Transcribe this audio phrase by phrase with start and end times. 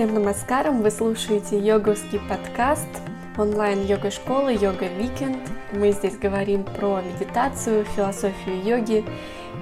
[0.00, 0.80] Всем намаскарам!
[0.80, 2.88] Вы слушаете йоговский подкаст
[3.36, 5.36] онлайн-йога-школы Йога Викенд.
[5.72, 9.04] Мы здесь говорим про медитацию, философию йоги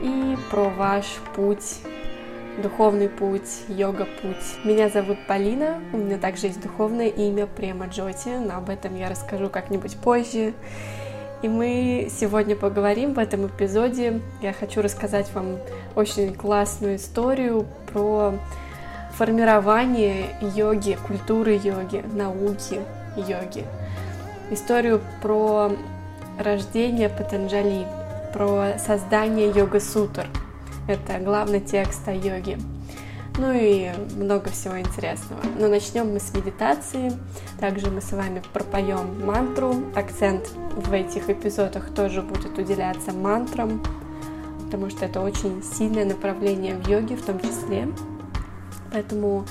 [0.00, 1.80] и про ваш путь,
[2.62, 4.62] духовный путь, йога-путь.
[4.62, 9.08] Меня зовут Полина, у меня также есть духовное имя Према Джоти, но об этом я
[9.10, 10.54] расскажу как-нибудь позже.
[11.42, 14.20] И мы сегодня поговорим в этом эпизоде.
[14.40, 15.58] Я хочу рассказать вам
[15.96, 18.34] очень классную историю про
[19.18, 22.80] формирование йоги, культуры йоги, науки
[23.16, 23.64] йоги.
[24.52, 25.72] Историю про
[26.38, 27.84] рождение Патанджали,
[28.32, 30.26] про создание йога-сутр.
[30.86, 32.58] Это главный текст о йоге.
[33.38, 35.40] Ну и много всего интересного.
[35.58, 37.12] Но начнем мы с медитации.
[37.58, 39.74] Также мы с вами пропоем мантру.
[39.96, 43.82] Акцент в этих эпизодах тоже будет уделяться мантрам,
[44.64, 47.88] потому что это очень сильное направление в йоге в том числе.
[48.92, 49.44] Поэтому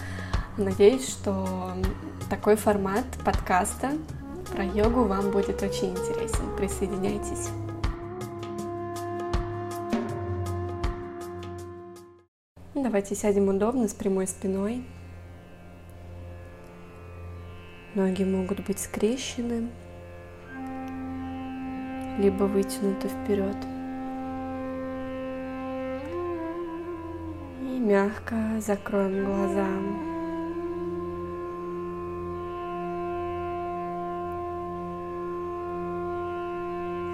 [0.57, 1.73] надеюсь, что
[2.29, 3.91] такой формат подкаста
[4.51, 6.55] про йогу вам будет очень интересен.
[6.57, 7.49] Присоединяйтесь.
[12.73, 14.85] Давайте сядем удобно с прямой спиной.
[17.95, 19.69] Ноги могут быть скрещены,
[22.19, 23.57] либо вытянуты вперед.
[27.87, 29.67] Мягко закроем глаза.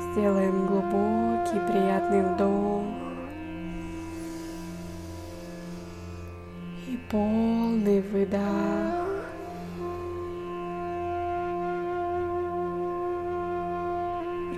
[0.01, 2.83] Сделаем глубокий приятный вдох
[6.87, 8.41] и полный выдох.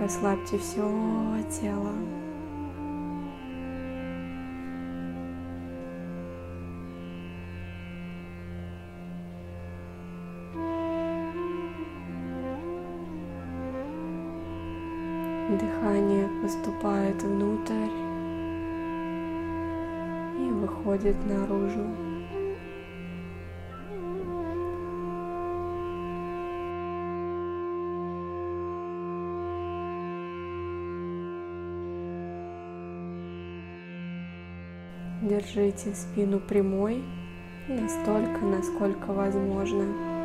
[0.00, 0.88] Расслабьте все
[1.60, 1.92] тело.
[20.86, 21.84] Выходит наружу.
[35.22, 37.02] Держите спину прямой
[37.68, 40.15] настолько, насколько возможно.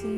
[0.00, 0.08] Спина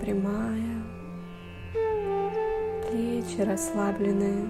[0.00, 0.82] прямая,
[2.88, 4.48] плечи расслабленные,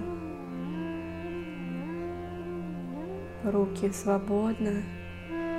[3.43, 4.81] руки свободно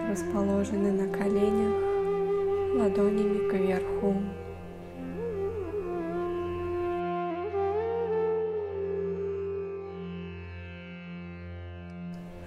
[0.08, 1.74] расположены на коленях,
[2.78, 4.14] ладонями кверху.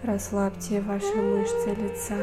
[0.04, 2.16] Расслабьте ваши мышцы лица.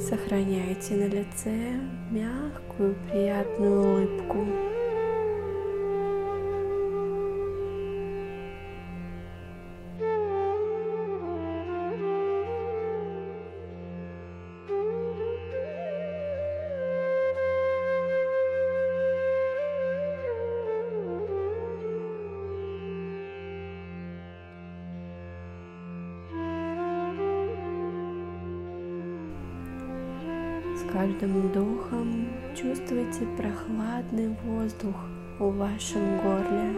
[0.00, 1.80] Сохраняйте на лице
[2.10, 4.73] мягкую, приятную улыбку.
[31.24, 34.94] Каждым вдохом чувствуйте прохладный воздух
[35.38, 36.74] в вашем горле.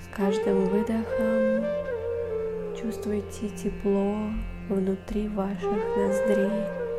[0.00, 1.64] С каждым выдохом
[2.80, 4.16] чувствуйте тепло
[4.68, 6.89] внутри ваших ноздрей.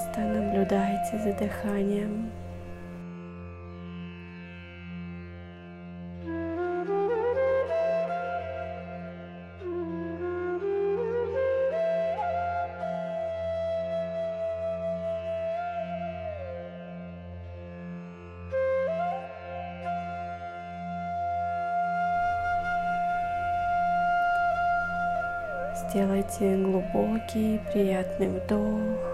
[0.00, 2.30] Просто наблюдайте за дыханием.
[25.90, 29.09] Сделайте глубокий, приятный вдох.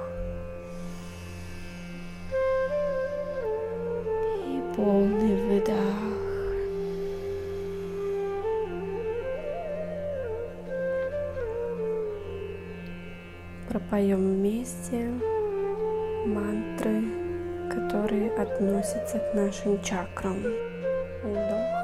[17.96, 20.43] Которые относятся к нашим чакрам.
[21.22, 21.75] Вдох.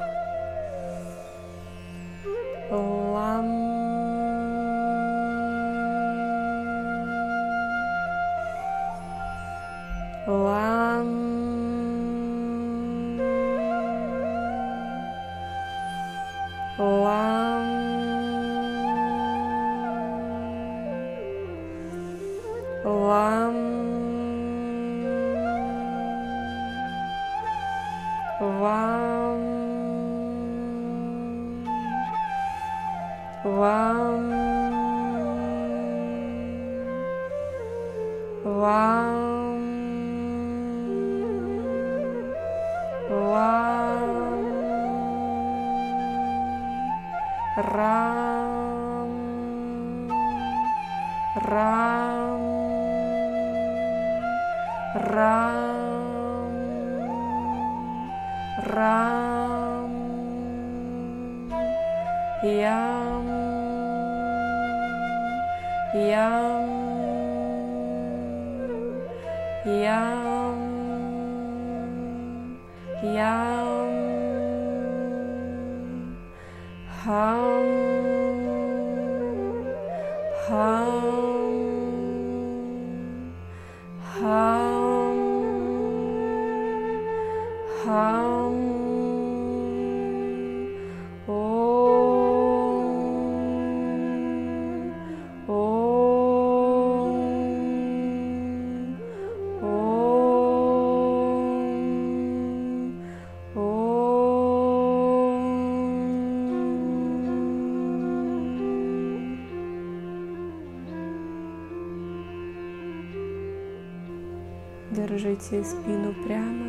[114.94, 116.67] Держите спину прямо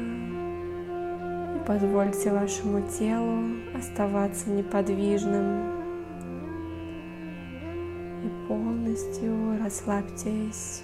[1.58, 5.84] и позвольте вашему телу оставаться неподвижным
[8.24, 10.84] и полностью расслабьтесь.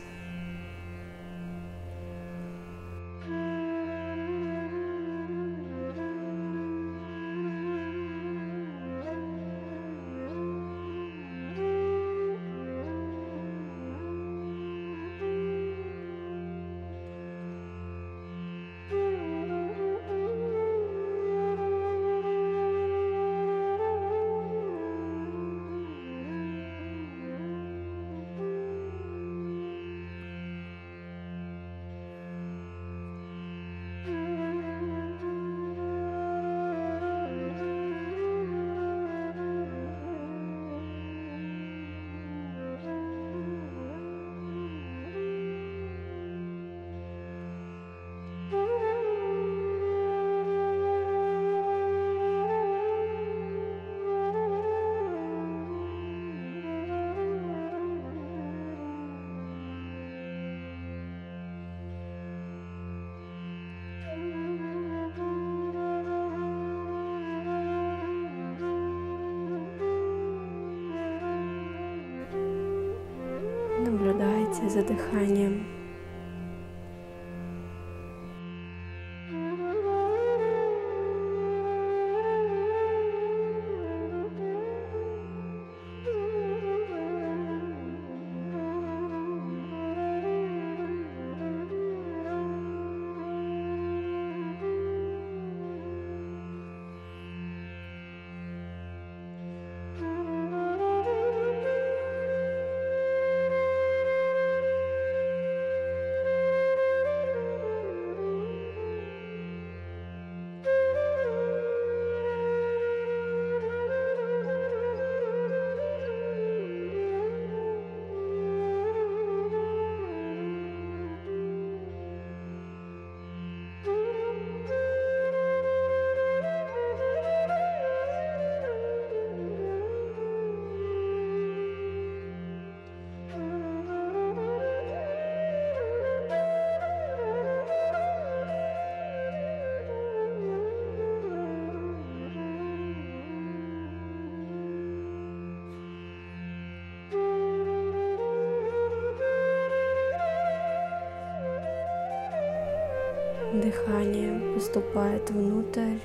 [153.99, 155.97] Дыхание поступает внутрь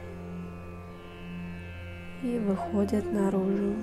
[2.25, 3.75] и выходит наружу.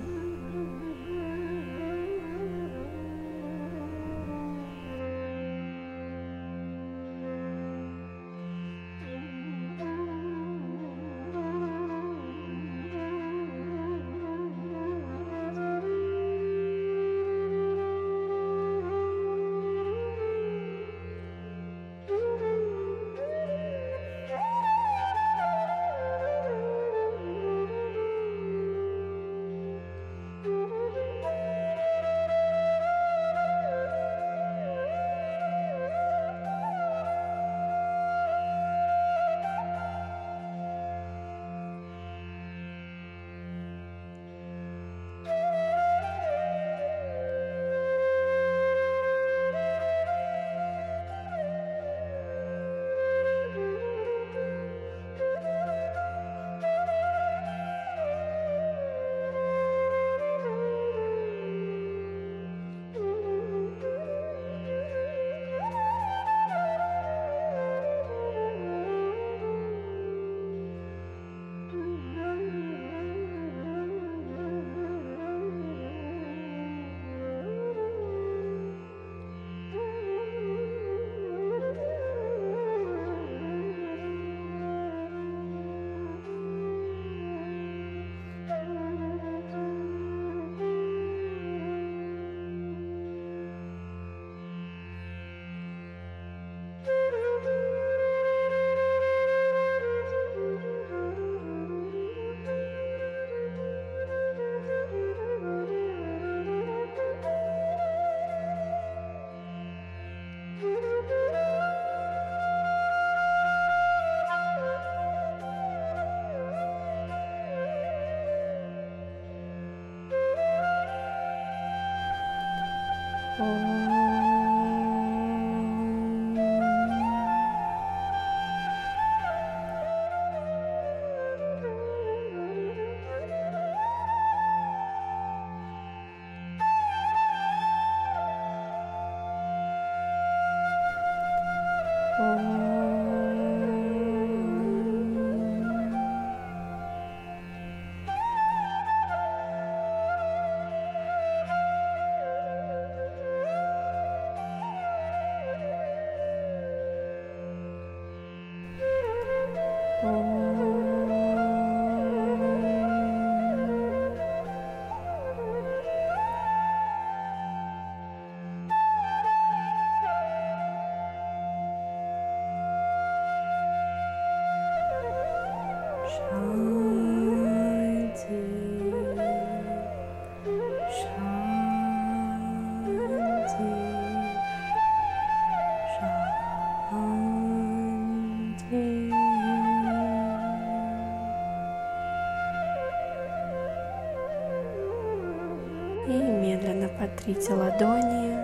[196.08, 198.38] И медленно потрите ладони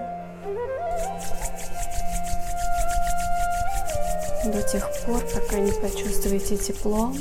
[4.51, 7.13] до тех пор, пока не почувствуете тепло.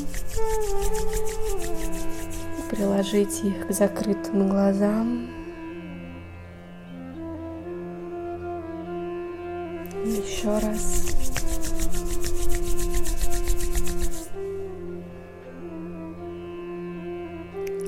[2.77, 5.37] Приложите их к закрытым глазам.
[10.05, 11.17] еще раз.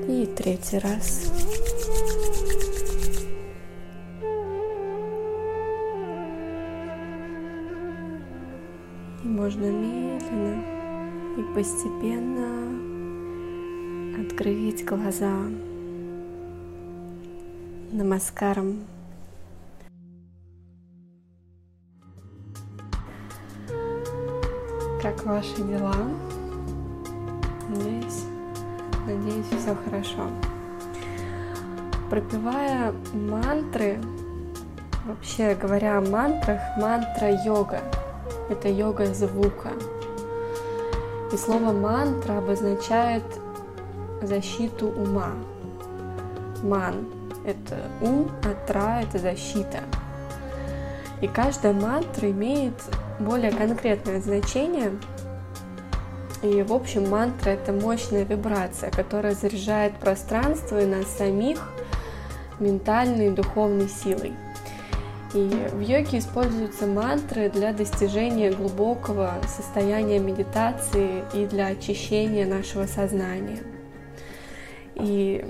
[0.08, 1.27] И третий раз.
[18.40, 18.86] Намаскарам.
[25.02, 25.94] Как ваши дела?
[27.68, 28.24] Надеюсь,
[29.06, 30.30] надеюсь, все хорошо.
[32.10, 33.98] Пропивая мантры,
[35.04, 37.80] вообще говоря о мантрах, мантра йога–
[38.50, 39.70] это йога звука.
[41.32, 43.24] И слово мантра обозначает
[44.22, 45.32] защиту ума.
[46.62, 47.06] Ман–
[47.48, 49.80] это ум, а тра– это защита.
[51.20, 52.74] И каждая мантра имеет
[53.18, 54.92] более конкретное значение.
[56.42, 61.58] И, в общем, мантра— это мощная вибрация, которая заряжает пространство и нас самих
[62.60, 64.34] ментальной и духовной силой.
[65.34, 73.58] И в йоге используются мантры для достижения глубокого состояния медитации и для очищения нашего сознания.
[74.94, 75.44] И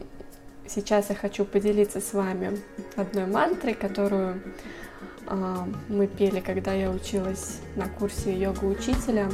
[0.68, 2.58] сейчас я хочу поделиться с вами
[2.96, 4.40] одной мантрой, которую
[5.26, 9.28] а, мы пели, когда я училась на курсе йога-учителя.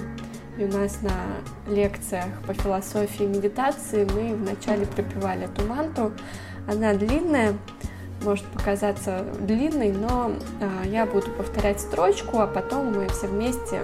[0.57, 6.13] И у нас на лекциях по философии медитации мы вначале пропевали эту мантру.
[6.69, 7.59] Она длинная,
[8.23, 13.83] может показаться длинной, но а, я буду повторять строчку, а потом мы все вместе,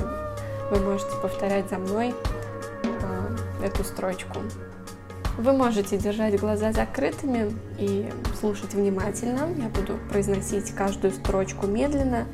[0.71, 2.15] вы можете повторять за мной
[3.03, 4.39] а, эту строчку.
[5.39, 9.49] Вы можете держать глаза закрытыми и слушать внимательно.
[9.57, 12.27] Я буду произносить каждую строчку медленно,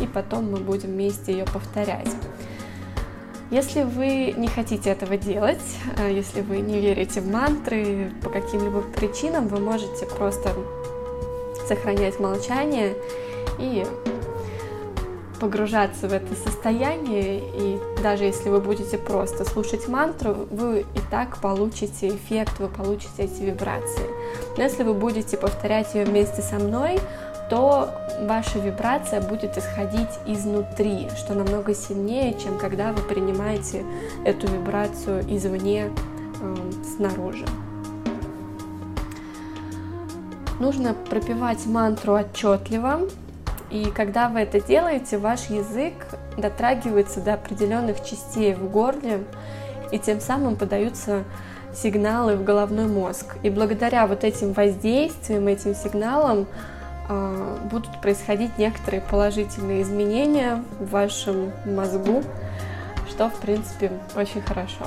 [0.00, 2.10] и потом мы будем вместе ее повторять.
[3.50, 5.60] Если вы не хотите этого делать,
[5.98, 10.54] а если вы не верите в мантры по каким-либо причинам, вы можете просто
[11.68, 12.94] сохранять молчание
[13.58, 13.84] и
[15.42, 21.38] погружаться в это состояние, и даже если вы будете просто слушать мантру, вы и так
[21.38, 24.06] получите эффект, вы получите эти вибрации.
[24.56, 27.00] Но если вы будете повторять ее вместе со мной,
[27.50, 33.84] то ваша вибрация будет исходить изнутри, что намного сильнее, чем когда вы принимаете
[34.24, 35.90] эту вибрацию извне,
[36.40, 36.56] э,
[36.96, 37.46] снаружи.
[40.60, 43.00] Нужно пропивать мантру отчетливо,
[43.72, 45.94] и когда вы это делаете, ваш язык
[46.36, 49.24] дотрагивается до определенных частей в горле,
[49.90, 51.24] и тем самым подаются
[51.74, 53.36] сигналы в головной мозг.
[53.42, 56.46] И благодаря вот этим воздействиям, этим сигналам
[57.08, 62.22] э, будут происходить некоторые положительные изменения в вашем мозгу,
[63.08, 64.84] что, в принципе, очень хорошо.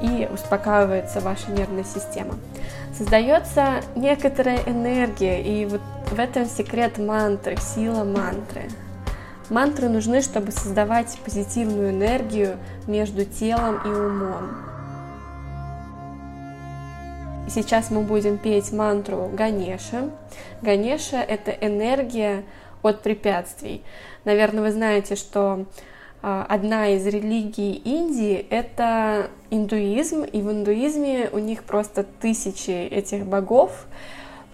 [0.00, 2.34] И успокаивается ваша нервная система.
[2.96, 5.80] Создается некоторая энергия, и вот
[6.12, 8.68] в этом секрет мантры, сила мантры.
[9.48, 14.50] Мантры нужны, чтобы создавать позитивную энергию между телом и умом.
[17.46, 20.10] И сейчас мы будем петь мантру Ганеша.
[20.60, 22.44] Ганеша— это энергия
[22.82, 23.82] от препятствий.
[24.24, 25.64] Наверное, вы знаете, что
[26.22, 33.26] а, одна из религий Индии— это индуизм, и в индуизме у них просто тысячи этих
[33.26, 33.86] богов,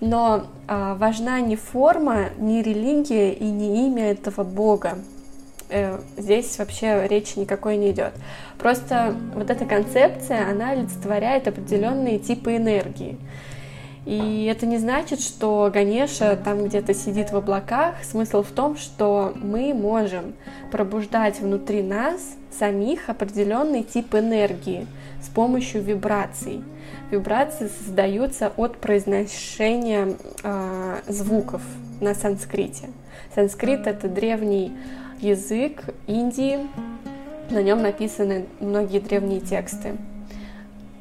[0.00, 4.98] но а, важна не форма, не религия и не имя этого бога.
[5.70, 8.12] Э, здесь вообще речи никакой не идет.
[8.58, 13.18] Просто вот эта концепция, она олицетворяет определенные типы энергии.
[14.06, 17.96] И это не значит, что Ганеша там где-то сидит в облаках.
[18.02, 20.32] Смысл в том, что мы можем
[20.72, 24.86] пробуждать внутри нас самих определенный тип энергии
[25.22, 26.62] с помощью вибраций.
[27.10, 31.62] Вибрации создаются от произношения э, звуков
[32.00, 32.90] на санскрите.
[33.34, 34.72] Санскрит это древний
[35.20, 36.58] язык Индии,
[37.50, 39.96] на нем написаны многие древние тексты,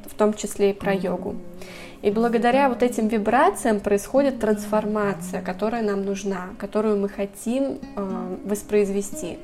[0.06, 1.36] в том числе и про йогу.
[2.08, 9.36] И благодаря вот этим вибрациям происходит трансформация, которая нам нужна, которую мы хотим э, воспроизвести.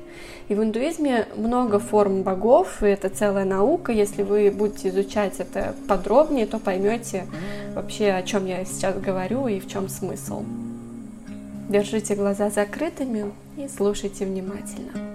[0.49, 3.91] И в индуизме много форм богов, и это целая наука.
[3.91, 7.27] Если вы будете изучать это подробнее, то поймете
[7.75, 10.43] вообще, о чем я сейчас говорю и в чем смысл.
[11.69, 15.14] Держите глаза закрытыми и слушайте внимательно.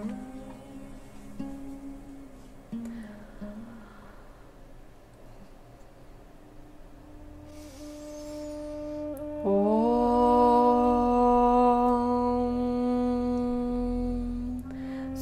[9.40, 9.52] ॐ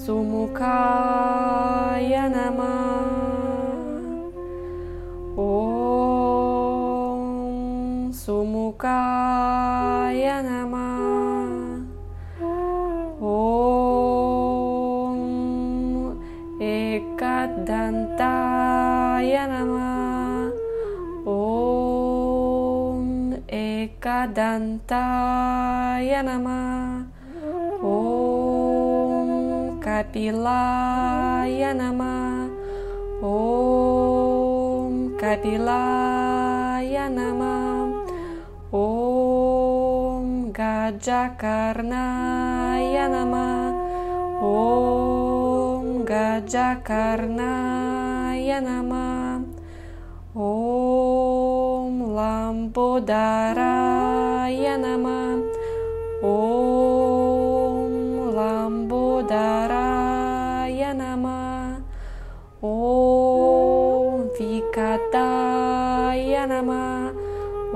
[0.05, 1.49] सुमुखाय
[2.35, 2.88] नमः
[24.37, 26.63] दन्ताय नमः
[27.91, 29.31] ॐ
[29.85, 32.25] कपिलाय नमः
[33.29, 37.67] ॐ कपिलाय नमः
[38.81, 40.27] ॐ
[40.61, 41.87] गजकर्णाय
[43.15, 43.53] नमः
[44.51, 47.39] ॐ गजकर्णाय
[48.69, 49.09] नमः
[50.49, 53.98] ॐ लम्बोदरा
[54.49, 55.45] Lambodaraya Namah
[56.25, 57.93] Om
[58.33, 61.77] Lambodaraya Namah
[62.65, 64.89] Om Vikataya
[66.49, 67.13] Namah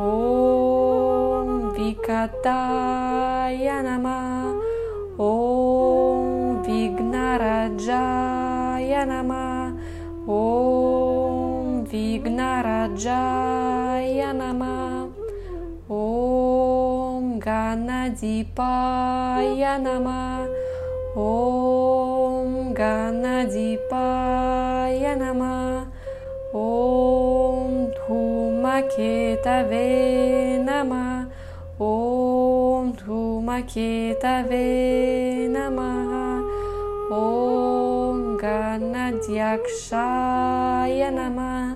[0.01, 4.57] Om Vikataya Namah
[5.21, 9.77] Om Vignarajaya Namah
[10.25, 13.52] Om Vignarajaya
[18.09, 20.47] न नमः
[21.23, 25.61] ॐ गजिपाय नमः
[26.61, 29.85] ॐ धूमकेतवे
[30.69, 31.13] नमः
[31.87, 34.65] ॐ धूमकेतवे
[35.57, 36.11] नमः
[37.21, 41.73] ॐ गज्याक्षाय नमः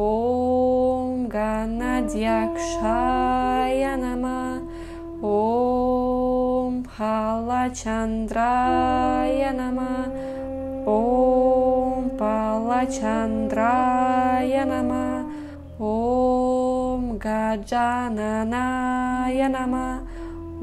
[0.00, 4.19] ॐ गन्याक्षाय नमः
[5.22, 7.70] ॐ फालचन्द्राय
[9.54, 9.96] नमः
[10.92, 12.94] ॐ फालचन्द्राय
[14.70, 15.10] नमः
[15.88, 19.90] ॐ गजाननाय नमः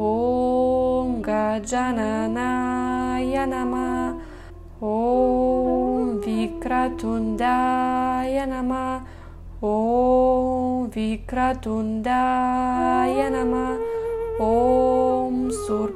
[0.07, 3.75] ॐ गजाननाय नम
[4.93, 4.95] ॐ
[6.25, 8.89] विक्रतुण्डाय नमः
[9.73, 9.75] ॐ
[10.95, 12.09] विक्रतुण्डाय
[13.35, 13.86] नमः
[14.41, 15.95] ॐ शूर्पकर्णाय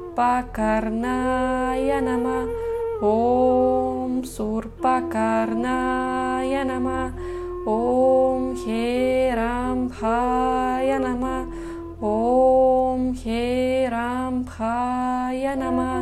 [2.02, 2.46] नमः
[3.08, 5.74] ॐ शूर्पकर्णाय
[6.70, 7.20] नमः
[7.72, 8.86] ॐ हे
[9.38, 11.36] रांय नमः
[12.08, 13.44] ॐ हे
[13.92, 15.94] रांय नमः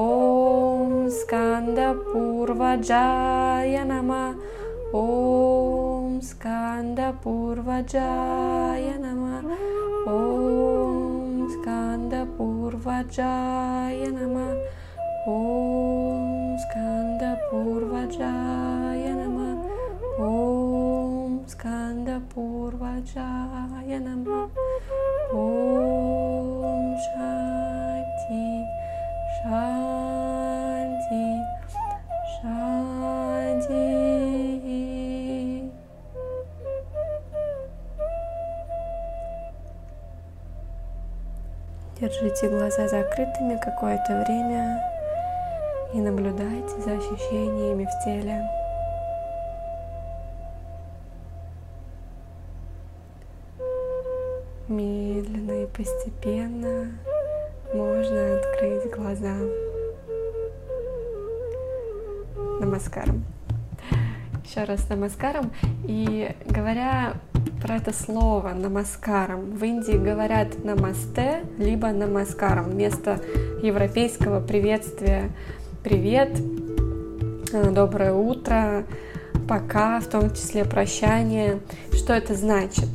[0.02, 1.74] ॐ स्कन्दपूर्वजाय
[3.92, 4.26] नमः
[4.96, 7.16] ॐ स्कान्दपूर्वजाय
[9.00, 9.48] नमः
[10.12, 12.38] ॐ स्कान्दपूर्वजाय
[14.14, 14.52] नमः
[15.32, 15.34] ॐ
[16.62, 18.14] स्कान्दपूर्वजाय
[19.18, 19.60] नमः
[20.28, 23.10] ॐ स्कान्दपूर्वजाय
[24.06, 24.40] नमः
[25.42, 25.44] ॐ
[27.08, 28.46] शान्ति
[29.36, 29.62] शा
[41.98, 44.82] Держите глаза закрытыми какое-то время
[45.94, 48.46] и наблюдайте за ощущениями в теле.
[54.68, 56.92] Медленно и постепенно
[57.72, 59.34] можно открыть глаза.
[62.60, 63.24] Намаскарам.
[64.44, 65.50] Еще раз намаскарам.
[65.84, 67.14] И говоря
[67.60, 72.70] про это слово намаскарам, в Индии говорят намасте, либо намаскарам.
[72.70, 73.20] Вместо
[73.62, 75.30] европейского приветствия
[75.82, 76.38] привет,
[77.52, 78.84] э, доброе утро,
[79.48, 81.60] пока, в том числе прощание.
[81.92, 82.88] Что это значит?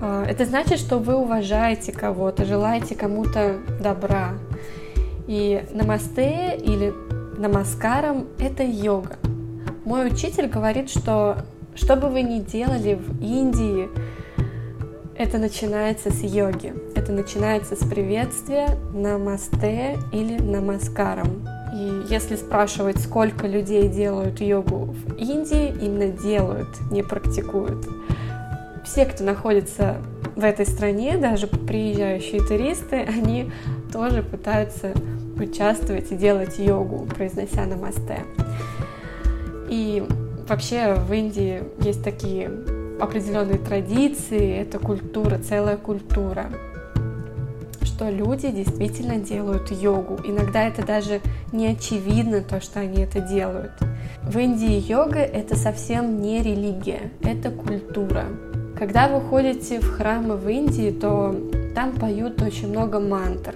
[0.00, 4.34] Э, это значит, что вы уважаете кого-то, желаете кому-то добра.
[5.26, 6.92] И намасте или
[7.38, 9.16] намаскарам– это йога.
[9.84, 11.38] Мой учитель говорит, что
[11.74, 13.88] что бы вы ни делали в Индии,
[15.16, 16.74] это начинается с йоги.
[16.96, 21.46] Это начинается с приветствия намасте или намаскарам.
[21.74, 27.86] И если спрашивать, сколько людей делают йогу в Индии, именно делают, не практикуют.
[28.84, 29.96] Все, кто находится
[30.36, 33.52] в этой стране, даже приезжающие туристы, они
[33.92, 34.92] тоже пытаются
[35.38, 38.20] участвовать и делать йогу, произнося намасте.
[39.68, 40.04] И
[40.48, 42.50] вообще в Индии есть такие
[43.00, 46.50] определенные традиции, это культура, целая культура
[47.94, 50.18] что люди действительно делают йогу.
[50.24, 51.20] Иногда это даже
[51.52, 53.72] не очевидно, то, что они это делают.
[54.22, 58.24] В Индии йога— это совсем не религия, это культура.
[58.76, 61.36] Когда вы ходите в храмы в Индии, то
[61.74, 63.54] там поют очень много мантр.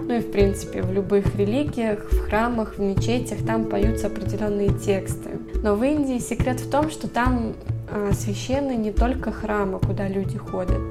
[0.00, 5.30] Ну и в принципе в любых религиях, в храмах, в мечетях там поются определенные тексты.
[5.62, 7.54] Но в Индии секрет в том, что там
[7.90, 10.82] а, священны не только храмы, куда люди ходят.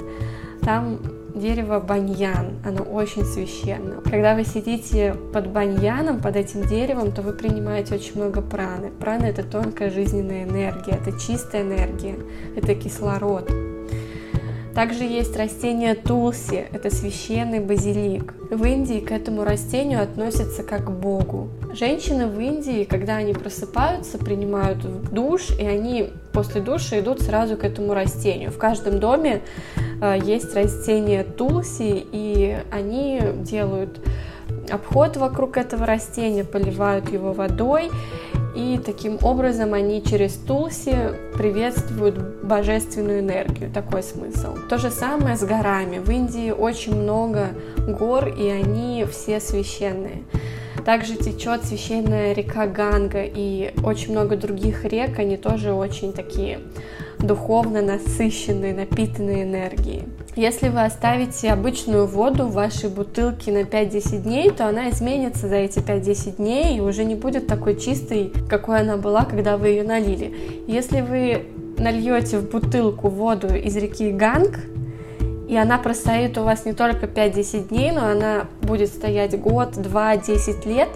[0.62, 1.00] Там
[1.36, 4.02] дерево баньян, оно очень священно.
[4.02, 8.90] Когда вы сидите под баньяном, под этим деревом, то вы принимаете очень много праны.
[8.90, 12.16] Прана— это тонкая жизненная энергия, это чистая энергия,
[12.56, 13.50] это кислород.
[14.74, 18.34] Также есть растение тулси, это священный базилик.
[18.52, 21.50] В Индии к этому растению относятся как к богу.
[21.74, 24.80] Женщины в Индии, когда они просыпаются, принимают
[25.12, 28.52] душ, и они после душа идут сразу к этому растению.
[28.52, 29.42] В каждом доме
[30.02, 34.00] э, есть растение тулси, и они делают
[34.70, 37.92] обход вокруг этого растения, поливают его водой,
[38.58, 40.96] и таким образом они через Тулси
[41.36, 44.56] приветствуют божественную энергию, такой смысл.
[44.68, 46.00] То же самое с горами.
[46.00, 47.50] В Индии очень много
[47.88, 50.24] гор, и они все священные.
[50.88, 56.60] Также течет священная река Ганга и очень много других рек, они тоже очень такие
[57.20, 60.04] духовно насыщенные, напитанные энергией.
[60.38, 65.56] Если вы оставите обычную воду в вашей бутылке на 5-10 дней, то она изменится за
[65.56, 69.84] эти 5-10 дней и уже не будет такой чистой, какой она была, когда вы ее
[69.84, 70.64] налили.
[70.68, 71.48] Если вы
[71.78, 74.62] нальете в бутылку воду из реки Ганг,
[75.48, 80.18] и она простоит у вас не только 5-10 дней, но она будет стоять год, 2,
[80.18, 80.90] 10 лет,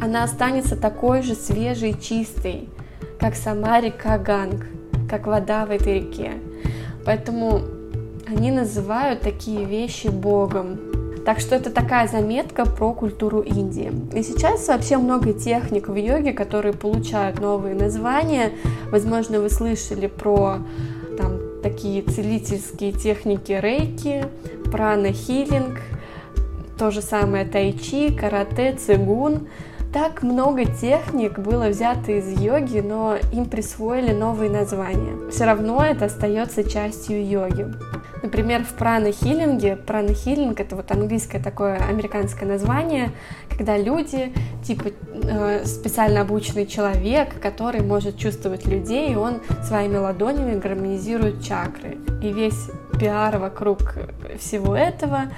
[0.00, 2.68] она останется такой же свежей, чистой,
[3.18, 4.66] как сама река Ганг,
[5.10, 6.34] как вода в этой реке.
[7.04, 7.62] Поэтому
[8.28, 10.78] они называют такие вещи Богом.
[11.24, 13.92] Так что это такая заметка про культуру Индии.
[14.14, 18.52] И сейчас вообще много техник в йоге, которые получают новые названия.
[18.92, 20.58] Возможно, вы слышали про
[21.18, 24.24] там, такие целительские техники рейки,
[24.70, 25.80] прана-хилинг,
[26.78, 29.48] то же самое тайчи, карате, цигун.
[29.96, 35.30] Так много техник было взято из йоги, но им присвоили новые названия.
[35.30, 37.72] Все равно это остается частью йоги.
[38.22, 43.12] Например, в прана-хиллинге, прана-хиллинг это вот английское такое американское название,
[43.48, 50.60] когда люди, типа э, специально обученный человек, который может чувствовать людей, и он своими ладонями
[50.60, 51.96] гармонизирует чакры.
[52.22, 52.68] И весь
[53.00, 53.94] пиар вокруг
[54.38, 55.32] всего этого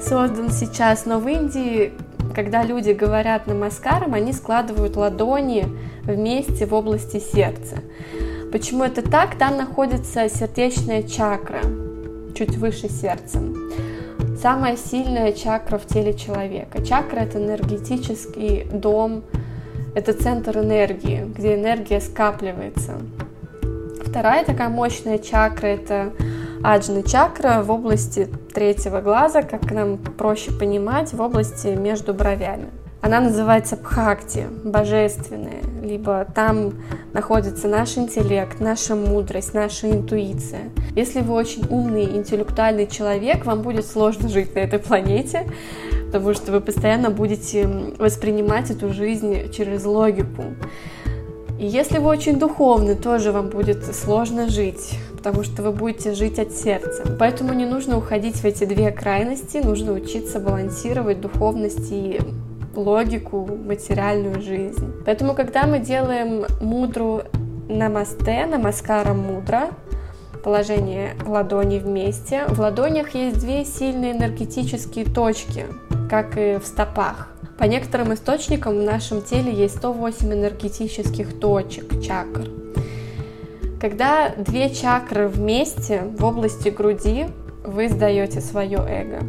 [0.00, 1.92] создан сейчас, но в Индии
[2.38, 5.66] когда люди говорят намаскарам, они складывают ладони
[6.04, 7.78] вместе в области сердца.
[8.52, 9.34] Почему это так?
[9.34, 11.58] Там находится сердечная чакра,
[12.36, 13.40] чуть выше сердца.
[14.40, 16.80] Самая сильная чакра в теле человека.
[16.86, 19.24] Чакра— это энергетический дом,
[19.96, 23.00] это центр энергии, где энергия скапливается.
[24.06, 26.12] Вторая такая мощная чакра— это
[26.62, 32.68] аджна чакра в области третьего глаза, как нам проще понимать, в области между бровями.
[33.00, 36.72] Она называется Бхакти, божественная, либо там
[37.12, 40.70] находится наш интеллект, наша мудрость, наша интуиция.
[40.96, 45.46] Если вы очень умный, интеллектуальный человек, вам будет сложно жить на этой планете,
[46.06, 47.68] потому что вы постоянно будете
[47.98, 50.42] воспринимать эту жизнь через логику.
[51.60, 56.38] И если вы очень духовны, тоже вам будет сложно жить, потому что вы будете жить
[56.38, 57.02] от сердца.
[57.18, 62.20] Поэтому не нужно уходить в эти две крайности, нужно учиться балансировать духовность и
[62.74, 64.92] логику, материальную жизнь.
[65.04, 67.22] Поэтому, когда мы делаем мудру
[67.68, 69.70] намасте, намаскара мудра,
[70.44, 75.66] положение ладоней вместе, в ладонях есть две сильные энергетические точки,
[76.08, 77.28] как и в стопах.
[77.58, 82.48] По некоторым источникам в нашем теле есть 108 энергетических точек, чакр.
[83.80, 87.26] Когда две чакры вместе в области груди,
[87.62, 89.20] вы сдаете свое эго.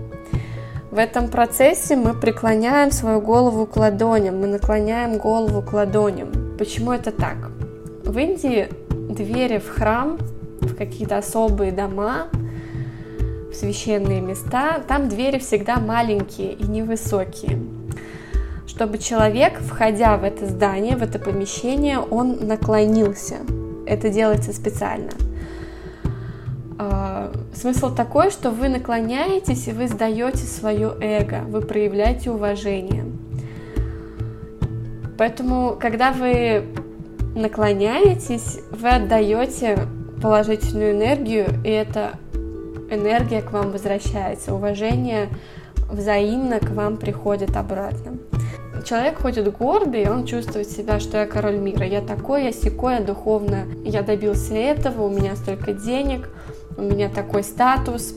[0.89, 6.29] В этом процессе мы преклоняем свою голову к ладоням, мы наклоняем голову к ладоням.
[6.57, 7.51] Почему это так?
[8.03, 10.17] В Индии двери в храм,
[10.61, 12.29] в какие-то особые дома,
[13.51, 17.59] в священные места, там двери всегда маленькие и невысокие.
[18.65, 23.37] Чтобы человек, входя в это здание, в это помещение, он наклонился.
[23.89, 25.09] Это делается специально.
[26.77, 33.05] А, смысл такой, что вы наклоняетесь и вы сдаете свое эго, вы проявляете уважение.
[35.17, 36.63] Поэтому, когда вы
[37.35, 39.79] наклоняетесь, вы отдаете
[40.21, 42.13] положительную энергию, и эта
[42.91, 44.53] энергия к вам возвращается.
[44.53, 45.29] Уважение
[45.89, 48.19] взаимно к вам приходит обратно.
[48.85, 53.01] Человек ходит гордый, он чувствует себя, что я король мира, я такой, я секой, я
[53.01, 56.29] духовно, я добился этого, у меня столько денег,
[56.77, 58.15] у меня такой статус.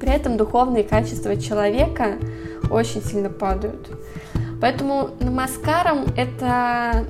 [0.00, 2.16] При этом духовные качества человека
[2.70, 3.88] очень сильно падают.
[4.60, 7.06] Поэтому намаскарам это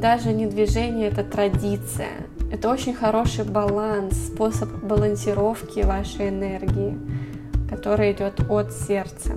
[0.00, 2.08] даже не движение, это традиция.
[2.52, 6.98] Это очень хороший баланс, способ балансировки вашей энергии,
[7.70, 9.32] который идет от сердца.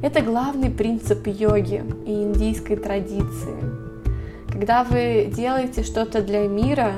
[0.00, 3.56] Это главный принцип йоги и индийской традиции.
[4.48, 6.92] Когда вы делаете что-то для мира,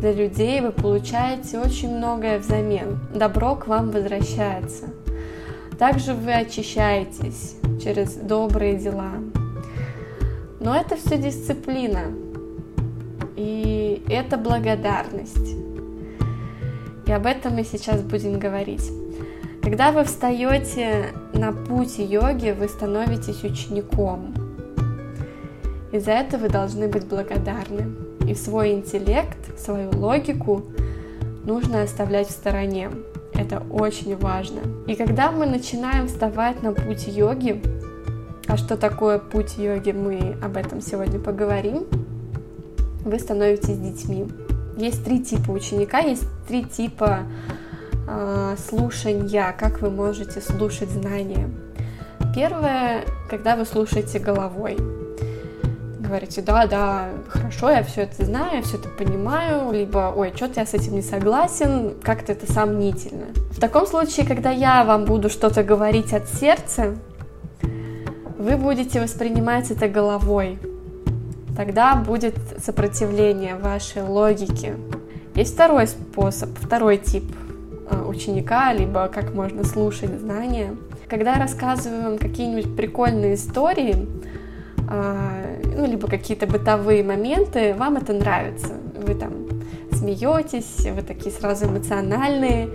[0.00, 2.98] для людей, вы получаете очень многое взамен.
[3.14, 4.86] Добро к вам возвращается.
[5.78, 9.12] Также вы очищаетесь через добрые дела.
[10.58, 12.12] Но это все дисциплина.
[13.36, 15.56] И это благодарность.
[17.06, 18.90] И об этом мы сейчас будем говорить.
[19.62, 24.34] Когда вы встаете на путь йоги, вы становитесь учеником.
[25.92, 27.94] И за это вы должны быть благодарны.
[28.26, 30.64] И свой интеллект, свою логику
[31.44, 32.90] нужно оставлять в стороне.
[33.34, 34.60] Это очень важно.
[34.88, 37.62] И когда мы начинаем вставать на путь йоги,
[38.48, 41.86] а что такое путь йоги, мы об этом сегодня поговорим,
[43.04, 44.26] вы становитесь детьми.
[44.76, 47.20] Есть три типа ученика, есть три типа
[48.68, 51.48] слушания, как вы можете слушать знания.
[52.34, 54.78] Первое, когда вы слушаете головой.
[55.98, 60.60] Говорите, да, да, хорошо, я все это знаю, я все это понимаю, либо, ой, что-то
[60.60, 63.26] я с этим не согласен, как-то это сомнительно.
[63.50, 66.94] В таком случае, когда я вам буду что-то говорить от сердца,
[68.38, 70.58] вы будете воспринимать это головой.
[71.56, 74.76] Тогда будет сопротивление вашей логике.
[75.34, 77.41] Есть второй способ, второй тип Э,
[78.06, 80.74] ученика, либо как можно слушать знания.
[81.08, 84.06] Когда рассказываю вам какие-нибудь прикольные истории,
[84.90, 88.74] э, ну, либо какие-то бытовые моменты, вам это нравится.
[88.96, 89.32] Вы там
[89.92, 92.70] смеетесь, вы такие сразу эмоциональные.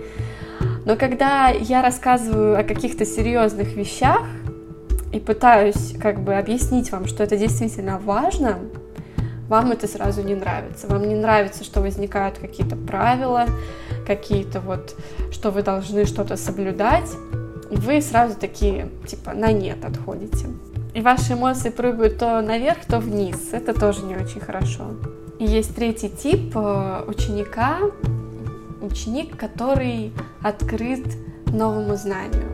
[0.84, 4.22] Но когда я рассказываю о каких-то серьезных вещах
[5.12, 8.58] и пытаюсь как бы объяснить вам, что это действительно важно,
[9.48, 10.86] вам это сразу не нравится.
[10.86, 13.46] Вам не нравится, что возникают какие-то правила,
[14.08, 14.96] какие-то вот,
[15.30, 17.10] что вы должны что-то соблюдать,
[17.70, 20.46] и вы сразу такие, типа, на нет отходите.
[20.94, 23.50] И ваши эмоции прыгают то наверх, то вниз.
[23.52, 24.84] Это тоже не очень хорошо.
[25.38, 27.78] И есть третий тип э, ученика,
[28.80, 31.04] ученик, который открыт
[31.46, 32.48] новому знанию.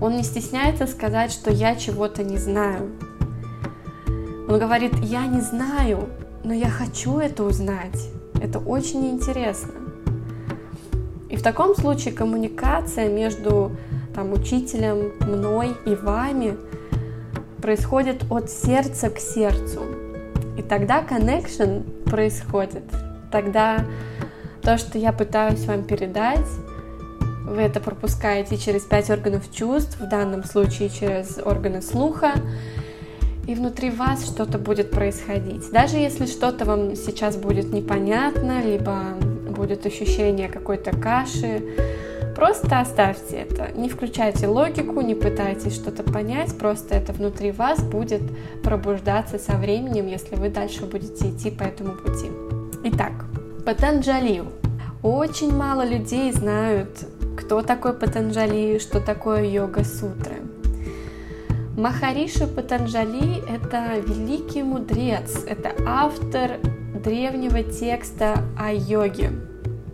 [0.00, 2.90] Он не стесняется сказать, что я чего-то не знаю.
[4.48, 6.08] Он говорит, я не знаю,
[6.44, 8.08] но я хочу это узнать.
[8.40, 9.87] Это очень интересно.
[11.28, 13.72] И в таком случае коммуникация между
[14.14, 16.56] там, учителем, мной и вами
[17.60, 19.82] происходит от сердца к сердцу.
[20.56, 22.84] И тогда connection происходит.
[23.30, 23.84] Тогда
[24.62, 26.46] то, что я пытаюсь вам передать,
[27.44, 32.32] вы это пропускаете через пять органов чувств, в данном случае через органы слуха,
[33.46, 35.70] и внутри вас что-то будет происходить.
[35.70, 39.14] Даже если что-то вам сейчас будет непонятно, либо
[39.58, 41.62] будет ощущение какой-то каши,
[42.34, 43.72] просто оставьте это.
[43.76, 48.22] Не включайте логику, не пытайтесь что-то понять, просто это внутри вас будет
[48.62, 52.30] пробуждаться со временем, если вы дальше будете идти по этому пути.
[52.84, 53.12] Итак,
[53.66, 54.44] Патанджали.
[55.02, 56.88] Очень мало людей знают,
[57.36, 60.36] кто такой Патанджали, что такое йога-сутры.
[61.76, 66.58] Махариша Патанджали– это великий мудрец, это автор
[67.04, 69.30] древнего текста о йоге.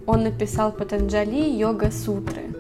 [0.07, 2.55] Он написал Патанджали йога-сутры.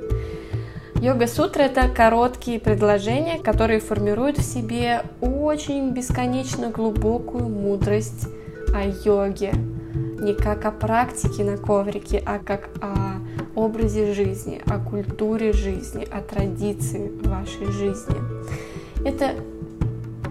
[0.96, 8.26] Йога-сутры– это короткие предложения, которые формируют в себе очень бесконечно глубокую мудрость
[8.74, 9.52] о йоге.
[9.52, 13.18] Не как о практике на коврике, а как о
[13.54, 18.16] образе жизни, о культуре жизни, о традиции вашей жизни.
[19.04, 19.32] Это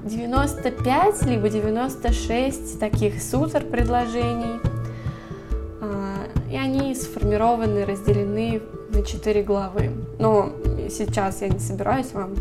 [0.04, 4.60] 95 либо 96 таких сутр предложений,
[6.54, 9.90] и они сформированы, разделены на 4 главы.
[10.20, 10.52] Но
[10.90, 12.36] сейчас я не собираюсь вам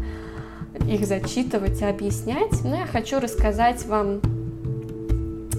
[0.87, 4.21] их зачитывать и объяснять, но я хочу рассказать вам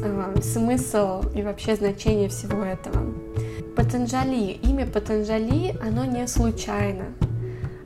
[0.04, 3.14] а, смысл и вообще значение всего этого.
[3.76, 7.06] Патанджали, имя Патанджали, оно не случайно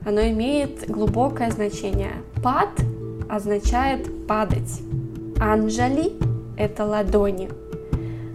[0.08, 2.14] оно имеет глубокое значение.
[2.42, 2.70] Пад
[3.30, 4.82] означает падать.
[5.38, 6.14] Анджали–
[6.58, 7.50] это ладони.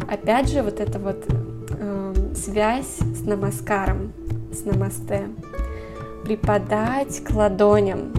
[0.06, 1.41] Опять же, вот эта вот э,
[2.44, 4.12] связь с намаскаром,
[4.52, 5.28] с намасте.
[6.24, 8.12] преподать к ладоням,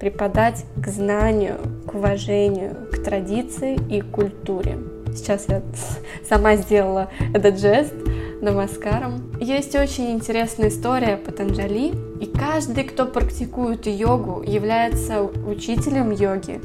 [0.00, 4.78] преподать к знанию, к уважению, к традиции и культуре.
[5.14, 5.62] Сейчас я
[6.28, 7.94] сама сделала этот жест
[8.40, 9.36] намаскаром.
[9.40, 16.60] Есть очень интересная история Патанджали, и каждый, кто практикует йогу, является учителем йоги.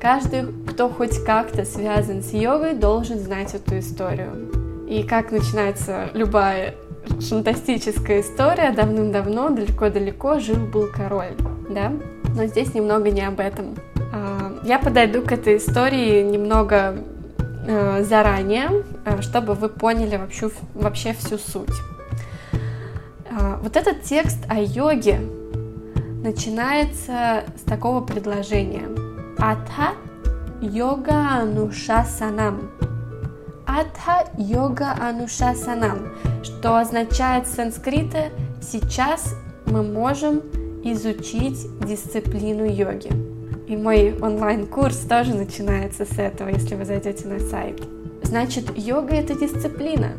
[0.00, 4.55] Каждый, кто хоть как-то связан с йогой, должен знать эту историю.
[4.86, 6.74] И как начинается любая
[7.20, 11.34] фантастическая история, давным-давно, далеко-далеко жил-был король,
[11.68, 11.92] да?
[12.34, 13.74] Но здесь немного не об этом.
[14.12, 16.98] А, я подойду к этой истории немного
[17.66, 21.74] э, заранее, э, чтобы вы поняли вообще, вообще всю суть.
[23.30, 25.20] А, вот этот текст о йоге
[26.22, 28.88] начинается с такого предложения.
[29.38, 29.94] Атха
[30.60, 32.70] йога анушасанам.
[33.78, 38.30] Атха йога анушасанам, что означает с санскрита
[38.62, 39.34] «сейчас
[39.66, 40.40] мы можем
[40.82, 43.10] изучить дисциплину йоги».
[43.68, 47.82] И мой онлайн-курс тоже начинается с этого, если вы зайдете на сайт.
[48.22, 50.12] Значит, йога— это дисциплина.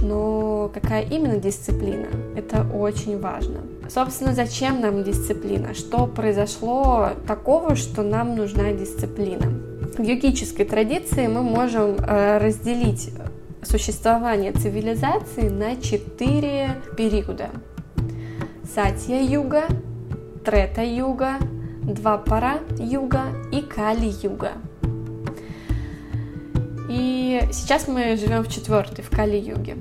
[0.00, 2.08] Но какая именно дисциплина?
[2.36, 3.60] Это очень важно.
[3.88, 5.72] Собственно, зачем нам дисциплина?
[5.72, 9.71] Что произошло такого, что нам нужна дисциплина?
[9.96, 13.10] В йогической традиции мы можем э, разделить
[13.62, 17.50] существование цивилизации на четыре периода.
[18.74, 19.64] Сатья-юга,
[20.46, 21.34] Трета-юга,
[21.82, 24.52] Двапара-юга и Кали-юга.
[26.88, 29.76] И сейчас мы живем в четвертой, в Кали-юге.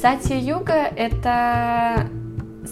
[0.00, 2.08] Сатья-юга— это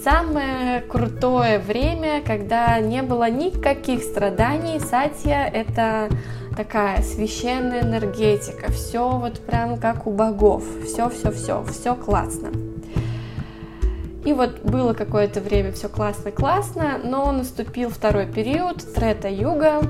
[0.02, 4.80] самое крутое время, когда не было никаких страданий.
[4.80, 6.08] Сатья— это
[6.56, 12.50] такая священная энергетика, все вот прям как у богов, все-все-все, все классно.
[14.24, 19.82] И вот было какое-то время все классно-классно, но наступил второй период, трета-юга,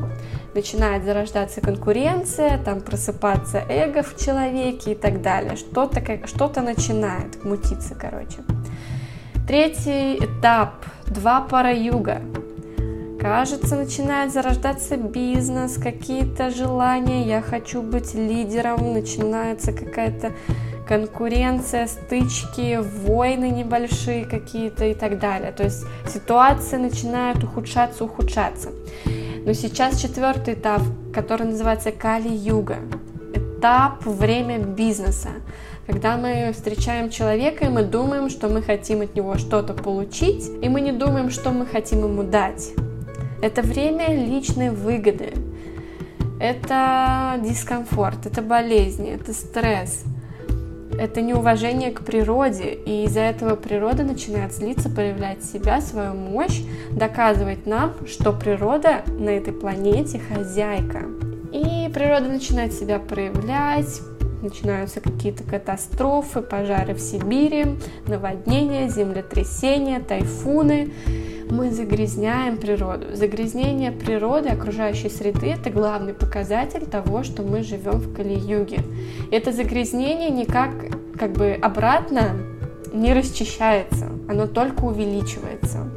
[0.54, 5.56] начинает зарождаться конкуренция, там просыпаться эго в человеке и так далее.
[5.56, 8.40] Что-то что начинает мутиться, короче.
[9.46, 12.20] Третий этап, два пара юга.
[13.20, 20.32] Кажется, начинает зарождаться бизнес, какие-то желания, я хочу быть лидером, начинается какая-то
[20.88, 25.52] конкуренция, стычки, войны небольшие какие-то и так далее.
[25.52, 28.70] То есть ситуация начинает ухудшаться, ухудшаться.
[29.44, 30.82] Но сейчас четвертый этап,
[31.14, 32.78] который называется Кали-юга.
[33.32, 35.28] Этап время бизнеса.
[35.86, 40.68] Когда мы встречаем человека, и мы думаем, что мы хотим от него что-то получить, и
[40.68, 42.72] мы не думаем, что мы хотим ему дать.
[43.40, 45.32] Это время личной выгоды.
[46.40, 50.04] Это дискомфорт, это болезни, это стресс–
[50.98, 57.66] это неуважение к природе, и из-за этого природа начинает злиться, проявлять себя, свою мощь, доказывать
[57.66, 61.02] нам, что природа на этой планете хозяйка.
[61.52, 64.00] И природа начинает себя проявлять,
[64.42, 67.76] начинаются какие-то катастрофы, пожары в Сибири,
[68.06, 70.92] наводнения, землетрясения, тайфуны
[71.50, 73.14] мы загрязняем природу.
[73.14, 78.80] Загрязнение природы, окружающей среды– это главный показатель того, что мы живем в Кали-юге.
[79.30, 80.70] Это загрязнение никак
[81.18, 82.36] как бы обратно
[82.92, 85.88] не расчищается, оно только увеличивается.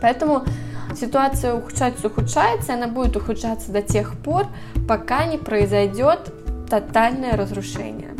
[0.00, 0.42] Поэтому
[0.96, 4.46] ситуация ухудшается, ухудшается, она будет ухудшаться до тех пор,
[4.88, 6.32] пока не произойдет
[6.68, 8.14] тотальное разрушение.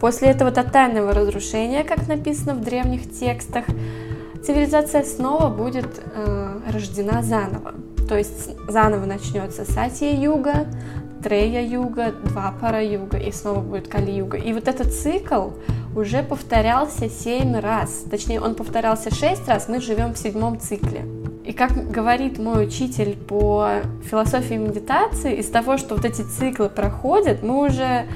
[0.00, 3.64] После этого тотального разрушения, как написано в древних текстах,
[4.42, 7.74] цивилизация снова будет э, рождена заново.
[8.08, 9.64] То есть заново начнется
[11.20, 14.38] Сатья-юга, Трея-юга, Двапара-юга и снова будет Кали-юга.
[14.38, 15.50] И вот этот цикл
[15.94, 18.04] уже повторялся семь раз.
[18.10, 21.04] Точнее, он повторялся шесть раз, мы живем в седьмом цикле.
[21.44, 23.70] И как говорит мой учитель по
[24.08, 28.06] философии медитации, из того, что вот эти циклы проходят, мы уже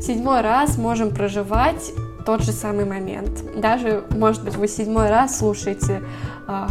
[0.00, 1.92] седьмой раз можем проживать
[2.24, 3.42] тот же самый момент.
[3.56, 6.02] Даже, может быть, вы седьмой раз слушаете
[6.46, 6.66] э,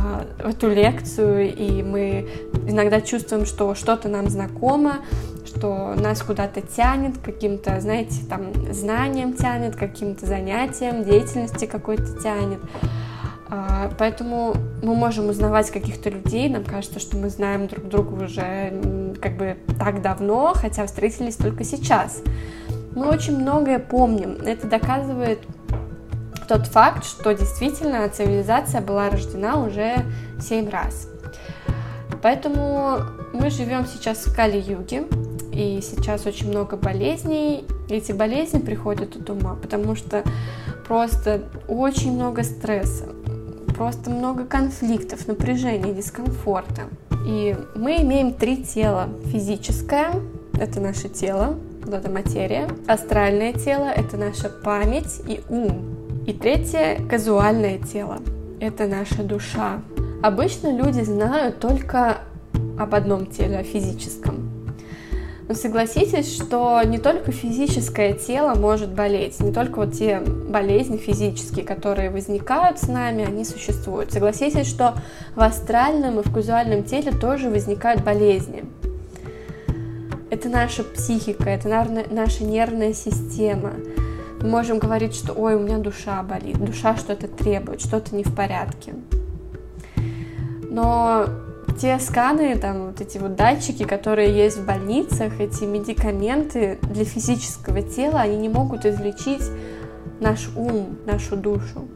[0.48, 2.30] эту лекцию, и мы
[2.68, 4.98] иногда чувствуем, что что-то нам знакомо,
[5.48, 12.60] что нас куда-то тянет, каким-то, знаете, там, знанием тянет, каким-то занятием, деятельности какой-то тянет.
[13.50, 19.16] А, поэтому мы можем узнавать каких-то людей, нам кажется, что мы знаем друг друга уже
[19.22, 22.22] как бы так давно, хотя встретились только сейчас.
[22.94, 24.38] Мы очень многое помним.
[24.44, 25.40] Это доказывает
[26.48, 30.04] тот факт, что действительно цивилизация была рождена уже
[30.42, 31.08] семь раз.
[32.22, 33.00] Поэтому
[33.34, 35.04] мы живем сейчас в Кали-юге,
[35.58, 37.66] и сейчас очень много болезней.
[37.90, 40.24] Эти болезни приходят от ума, потому что
[40.88, 43.06] просто очень много стресса.
[43.76, 46.84] просто много конфликтов, напряжения, дискомфорта.
[47.28, 49.10] И мы имеем три тела.
[49.26, 50.14] Физическое–
[50.60, 52.68] это наше тело, вот эта материя.
[52.88, 55.96] Астральное тело– это наша память и ум.
[56.26, 58.18] И третье– казуальное тело.
[58.60, 59.82] Это наша душа.
[60.24, 62.20] Обычно люди знают только
[62.80, 64.57] об одном теле, о физическом.
[65.48, 71.64] Но согласитесь, что не только физическое тело может болеть, не только вот те болезни физические,
[71.64, 74.12] которые возникают с нами, они существуют.
[74.12, 74.96] Согласитесь, что
[75.36, 78.66] в астральном и в казуальном теле тоже возникают болезни.
[80.30, 81.70] Это наша психика, это
[82.10, 83.72] наша нервная система.
[84.42, 88.36] Мы можем говорить, что ой, у меня душа болит, душа что-то требует, что-то не в
[88.36, 88.94] порядке.
[90.70, 91.26] Но
[91.78, 97.82] те сканы, там вот эти вот датчики, которые есть в больницах, эти медикаменты для физического
[97.82, 99.44] тела, они не могут излечить
[100.20, 101.88] наш ум, нашу душу.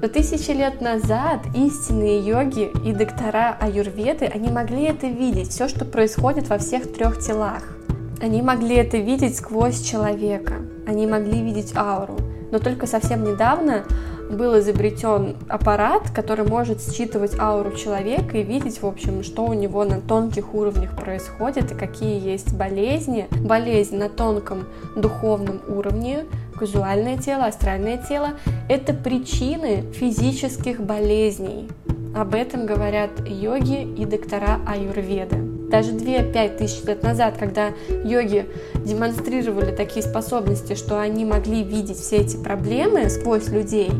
[0.00, 5.84] Но тысячи лет назад истинные йоги и доктора аюрведы, они могли это видеть, все, что
[5.84, 7.76] происходит во всех трех телах.
[8.20, 10.54] Они могли это видеть сквозь человека,
[10.86, 12.16] они могли видеть ауру.
[12.50, 13.84] Но только совсем недавно
[14.32, 19.84] был изобретен аппарат, который может считывать ауру человека и видеть, в общем, что у него
[19.84, 23.28] на тонких уровнях происходит и какие есть болезни.
[23.42, 24.66] Болезнь на тонком
[24.96, 26.24] духовном уровне,
[26.58, 28.30] казуальное тело, астральное тело–
[28.68, 31.68] это причины физических болезней.
[32.14, 35.36] Об этом говорят йоги и доктора аюрведы.
[35.70, 37.70] Даже 2-5 тысяч лет назад, когда
[38.04, 38.46] йоги
[38.84, 43.90] демонстрировали такие способности, что они могли видеть все эти проблемы сквозь людей,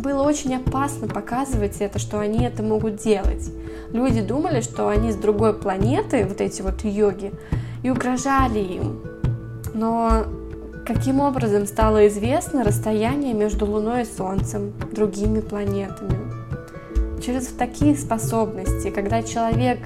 [0.00, 3.50] было очень опасно показывать это, что они это могут делать.
[3.92, 7.32] Люди думали, что они с другой планеты, вот эти вот йоги,
[7.82, 9.00] и угрожали им.
[9.74, 10.24] Но
[10.86, 16.16] каким образом стало известно расстояние между Луной и Солнцем, другими планетами?
[17.22, 19.78] Через такие способности, когда человек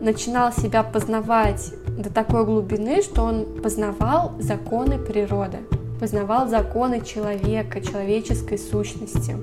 [0.00, 5.58] начинал себя познавать до такой глубины, что он познавал законы природы
[6.02, 9.36] познавал законы человека, человеческой сущности.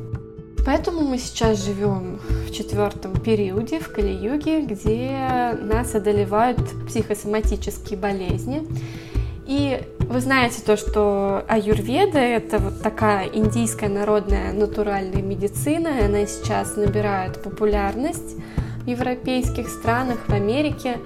[0.66, 8.68] Поэтому мы сейчас живем в четвертом периоде, в Кали-юге, где нас одолевают психосоматические болезни.
[9.48, 16.26] И вы знаете то, что аюрведа– это вот такая индийская народная натуральная медицина, и она
[16.26, 18.36] сейчас набирает популярность
[18.84, 20.98] в европейских странах, в Америке.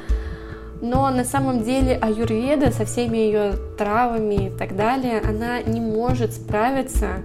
[0.83, 6.33] Но на самом деле аюрведа со всеми ее травами и так далее, она не может
[6.33, 7.23] справиться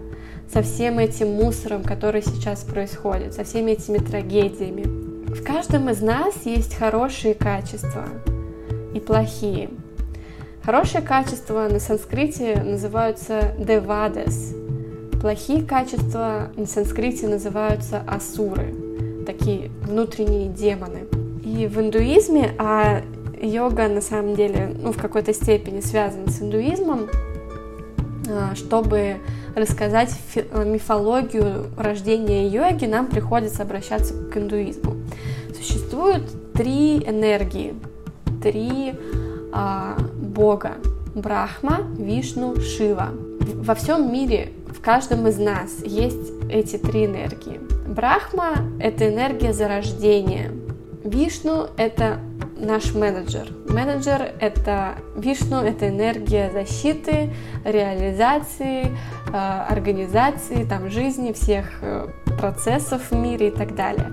[0.49, 4.85] со всем этим мусором, который сейчас происходит, со всеми этими трагедиями.
[5.35, 8.05] В каждом из нас есть хорошие качества
[8.95, 9.71] и плохие.
[10.63, 14.55] Хорошие качества на санскрите называются девадес.
[15.21, 18.73] Плохие качества на санскрите называются асуры,
[19.27, 21.09] такие внутренние демоны.
[21.45, 23.03] И в индуизме, а
[23.41, 27.09] йога на самом деле ну, в какой-то степени связана с индуизмом,
[28.29, 29.17] а, чтобы
[29.55, 30.15] рассказать
[30.53, 34.97] мифологию рождения йоги, нам приходится обращаться к индуизму.
[35.57, 36.23] Существует
[36.53, 37.75] три энергии,
[38.43, 38.95] три
[39.53, 40.73] а, бога–
[41.19, 43.09] Брахма, Вишну, Шива.
[43.41, 47.61] Во всем мире, в каждом из нас есть эти три энергии.
[47.87, 50.53] Брахма– это энергия зарождения.
[51.05, 52.21] Вишну– это
[52.59, 53.49] наш менеджер.
[53.69, 57.33] Менеджер— это Вишну, это энергия защиты,
[57.65, 58.97] реализации,
[59.33, 64.11] э, организации, там, жизни, всех э, процессов в мире и так далее.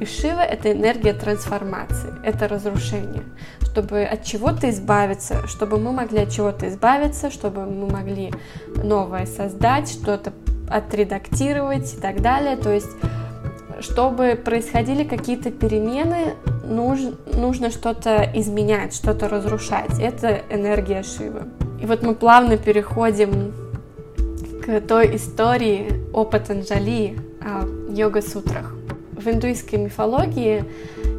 [0.00, 3.22] И Шива— это энергия трансформации, это разрушение.
[3.60, 8.32] Чтобы от чего-то избавиться, чтобы мы могли от чего-то избавиться, чтобы мы могли
[8.82, 10.32] новое создать, что-то
[10.68, 12.56] отредактировать и так далее.
[12.56, 12.90] То есть
[13.80, 16.34] чтобы происходили какие-то перемены,
[16.72, 19.98] нужно, нужно что-то изменять, что-то разрушать.
[20.00, 21.42] Это энергия Шивы.
[21.80, 23.52] И вот мы плавно переходим
[24.64, 28.74] к той истории о Патанджали, о йога-сутрах.
[29.12, 30.64] В индуистской мифологии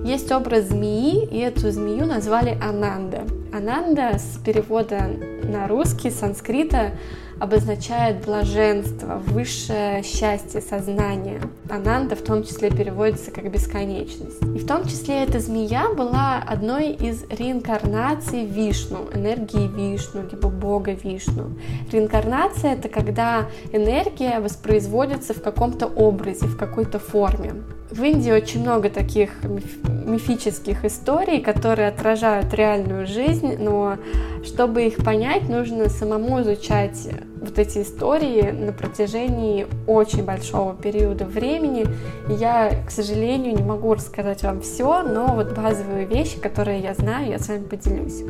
[0.04, 3.22] есть образ змеи, и эту змею назвали Ананда.
[3.54, 5.10] Ананда с перевода
[5.44, 6.92] на русский, санскрита,
[7.40, 11.42] обозначает блаженство, высшее счастье, сознание.
[11.70, 14.42] Ананда в том числе переводится как бесконечность.
[14.42, 20.92] И в том числе эта змея была одной из реинкарнаций Вишну, энергии Вишну, либо Бога
[20.94, 21.58] Вишну.
[21.92, 27.56] Реинкарнация— это когда энергия воспроизводится в каком-то образе, в какой-то форме.
[27.94, 33.98] В Индии очень много таких мифических историй, которые отражают реальную жизнь, но
[34.44, 37.08] чтобы их понять, нужно самому изучать
[37.40, 41.86] вот эти истории на протяжении очень большого периода времени.
[42.28, 47.30] Я, к сожалению, не могу рассказать вам все, но вот базовые вещи, которые я знаю,
[47.30, 48.22] я с вами поделюсь.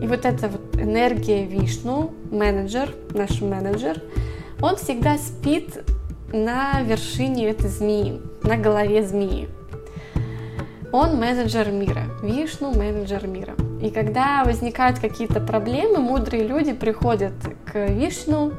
[0.00, 4.00] И вот эта вот энергия Вишну, менеджер, наш менеджер,
[4.62, 5.82] он всегда спит
[6.32, 9.48] на вершине этой змеи, на голове змеи.
[10.92, 13.54] Он менеджер мира, Вишну менеджер мира.
[13.80, 17.32] И когда возникают какие-то проблемы, мудрые люди приходят
[17.64, 18.52] к Вишну,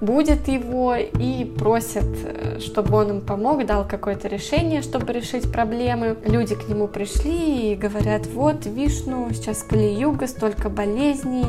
[0.00, 6.16] будет его и просят, э, чтобы он им помог, дал какое-то решение, чтобы решить проблемы.
[6.24, 11.46] Люди к нему пришли и говорят, вот, Вишну, сейчас Кали-Юга, столько болезней,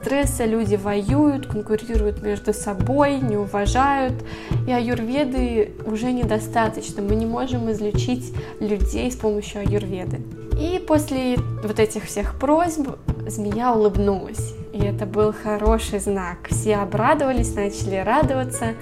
[0.00, 4.14] стресса, люди воюют, конкурируют между собой, не уважают,
[4.66, 10.20] и аюрведы уже недостаточно, мы не можем излечить людей с помощью аюрведы.
[10.60, 12.88] И после вот этих всех просьб
[13.26, 14.54] змея улыбнулась.
[14.74, 16.48] И это был хороший знак.
[16.50, 18.74] Все обрадовались, начали радоваться,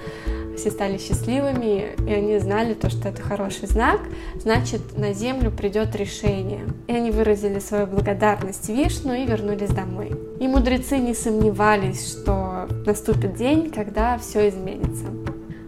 [0.57, 4.01] все стали счастливыми, и они знали то, что это хороший знак,
[4.37, 6.63] значит, на землю придет решение.
[6.87, 10.13] И они выразили свою благодарность Вишну и вернулись домой.
[10.41, 15.09] И мудрецы не сомневались, что наступит день, когда все изменится.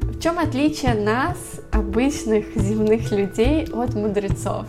[0.00, 1.36] В чем отличие нас,
[1.70, 4.64] обычных земных людей, от мудрецов?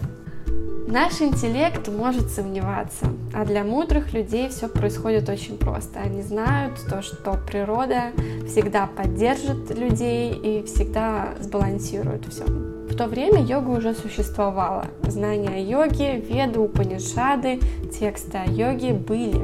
[0.87, 5.99] Наш интеллект может сомневаться, а для мудрых людей все происходит очень просто.
[5.99, 8.11] Они знают то, что природа
[8.47, 12.45] всегда поддержит людей и всегда сбалансирует все.
[12.45, 14.85] В то время йога уже существовала.
[15.07, 17.59] Знания о йоге, веды, упанишады,
[17.99, 19.41] тексты о йоге были.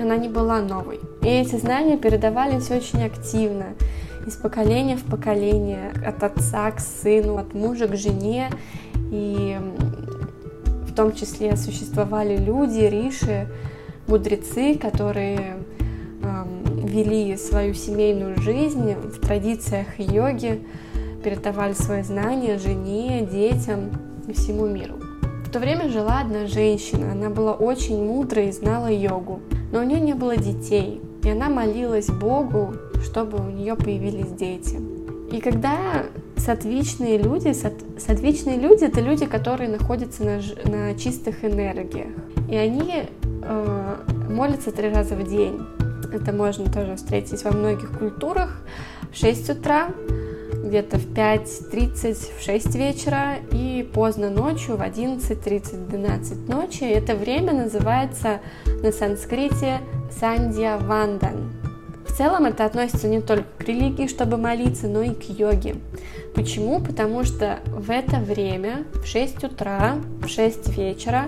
[0.00, 0.98] Она не была новой.
[1.22, 3.76] И эти знания передавались очень активно,
[4.26, 8.50] из поколения в поколение, от отца к сыну, от мужа к жене.
[9.10, 9.56] И
[10.98, 13.46] том числе существовали люди, риши,
[14.08, 15.58] мудрецы, которые
[16.24, 20.60] эм, вели свою семейную жизнь в традициях йоги,
[21.22, 23.92] передавали свои знания жене, детям
[24.26, 24.96] и всему миру.
[25.46, 29.38] В то время жила одна женщина, она была очень мудрой и знала йогу,
[29.70, 32.74] но у нее не было детей, и она молилась Богу,
[33.04, 34.80] чтобы у нее появились дети.
[35.30, 36.06] И когда
[36.38, 42.08] сатвичные люди, сат, сатвичные люди это люди, которые находятся на, на чистых энергиях.
[42.48, 43.04] И они
[43.42, 43.96] э,
[44.28, 45.60] молятся три раза в день.
[46.12, 48.62] Это можно тоже встретить во многих культурах.
[49.12, 49.88] В 6 утра,
[50.64, 56.84] где-то в 5.30, в 6 вечера и поздно ночью в 11.30, 12 ночи.
[56.84, 58.40] Это время называется
[58.82, 59.80] на санскрите
[60.10, 61.58] Сандья Вандан
[62.18, 65.76] целом это относится не только к религии, чтобы молиться, но и к йоге.
[66.38, 66.78] Почему?
[66.78, 71.24] Потому что в это время, в 6 утра, в 6 вечера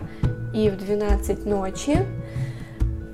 [0.55, 1.99] и в 12 ночи,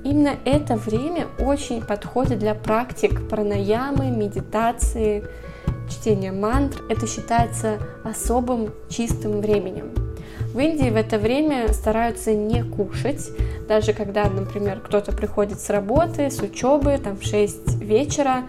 [0.03, 5.23] именно это время очень подходит для практик пранаямы, медитации,
[5.89, 6.83] чтения мантр.
[6.87, 9.89] Это считается особым чистым временем.
[10.53, 13.27] В Индии в это время стараются не кушать,
[13.67, 18.43] даже когда, например, кто-то приходит с работы, с учебы, там в 6 вечера,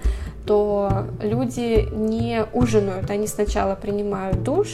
[0.49, 4.68] то люди не ужинают, они сначала принимают душ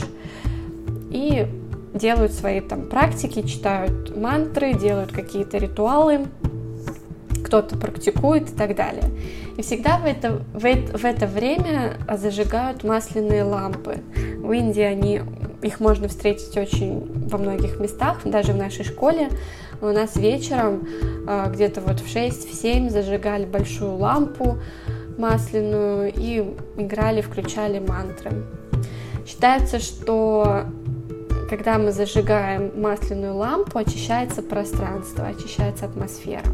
[1.10, 1.48] и
[1.92, 6.26] делают свои там практики, читают мантры, делают какие-то ритуалы,
[7.44, 9.10] кто-то практикует и так далее.
[9.56, 13.96] И всегда в это, в это, в это время зажигают масляные лампы.
[14.38, 15.22] В Индии они
[15.60, 19.28] их можно встретить очень во многих местах, даже в нашей школе.
[19.80, 20.86] У нас вечером
[21.26, 24.58] а, где-то вот в 6-7 зажигали большую лампу
[25.18, 26.40] масляную и
[26.76, 28.44] играли, включали мантры.
[29.26, 30.64] Считается, что
[31.48, 36.44] когда мы зажигаем масляную лампу, очищается пространство, очищается атмосфера.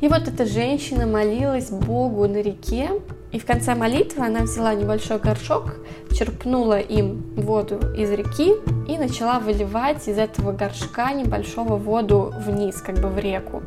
[0.00, 2.90] И вот эта женщина молилась Богу на реке,
[3.32, 5.76] и в конце молитвы она взяла небольшой горшок,
[6.12, 8.52] черпнула им воду из реки
[8.86, 13.62] и начала выливать из этого горшка небольшого воду вниз, как бы в реку.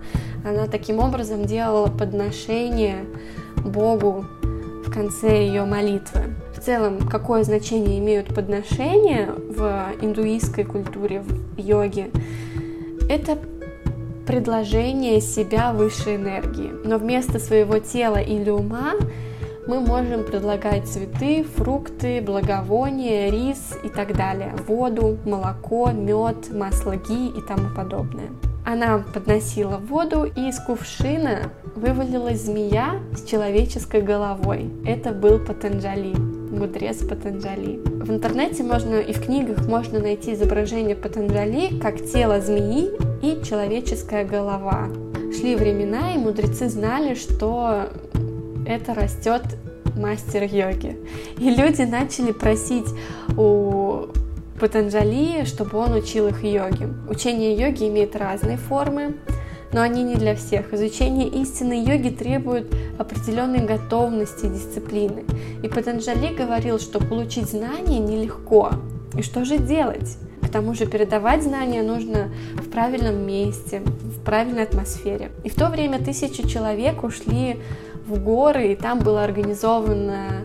[0.46, 3.06] Она таким образом делала подношение
[3.64, 4.26] Богу
[4.86, 6.36] в конце ее молитвы.
[6.56, 12.10] В целом, какое значение имеют подношения в индуистской культуре, в йоге?
[13.10, 13.38] Это
[14.26, 16.72] предложение себя высшей энергии.
[16.84, 18.94] Но вместо своего тела или ума
[19.68, 27.28] мы можем предлагать цветы, фрукты, благовония, рис и так далее, воду, молоко, мед, масло ги
[27.28, 28.30] и тому подобное.
[28.66, 34.70] Она подносила воду, и из кувшина вывалилась змея с человеческой головой.
[34.86, 37.80] Это был Патанджали, мудрец Патанджали.
[37.86, 42.90] В интернете можно и в книгах можно найти изображение Патанджали как тело змеи
[43.22, 44.90] и человеческая голова.
[45.38, 47.90] Шли времена, и мудрецы знали, что
[48.66, 49.44] это растет
[49.96, 50.98] мастер йоги.
[51.38, 52.88] И люди начали просить
[53.38, 54.08] у
[54.60, 56.90] Патанджали, чтобы он учил их йоге.
[57.08, 59.16] Учение йоги имеет разные формы,
[59.72, 60.74] но они не для всех.
[60.74, 65.26] Изучение истинной йоги требует определенной готовности и дисциплины.
[65.64, 68.72] И Патанджали говорил, что получить знания нелегко.
[69.18, 70.18] И что же делать?
[70.42, 75.32] К тому же передавать знания нужно в правильном месте, в правильной атмосфере.
[75.44, 77.58] И в то время тысячи человек ушли
[78.08, 80.44] в горы, и там было организовано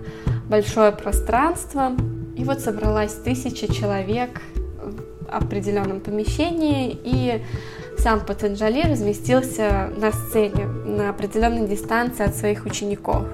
[0.48, 1.92] большое пространство.
[2.36, 4.42] И вот собралась тысяча человек
[4.82, 7.42] в определенном помещении, и
[7.98, 13.24] сам Патанджали разместился на сцене на определенной дистанции от своих учеников.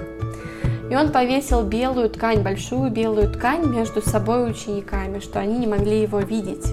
[0.90, 5.66] И он повесил белую ткань, большую белую ткань между собой и учениками, что они не
[5.66, 6.64] могли его видеть.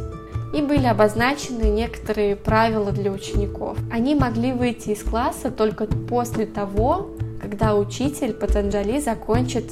[0.53, 3.77] И были обозначены некоторые правила для учеников.
[3.91, 7.09] Они могли выйти из класса только после того,
[7.41, 9.65] когда учитель Патанджали закончит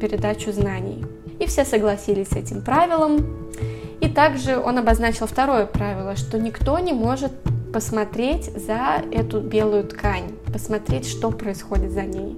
[0.00, 1.04] передачу знаний.
[1.38, 3.24] И все согласились с этим правилом.
[4.00, 7.32] И также он обозначил второе правило, что никто не может
[7.72, 12.36] посмотреть за эту белую ткань, посмотреть, что происходит за ней.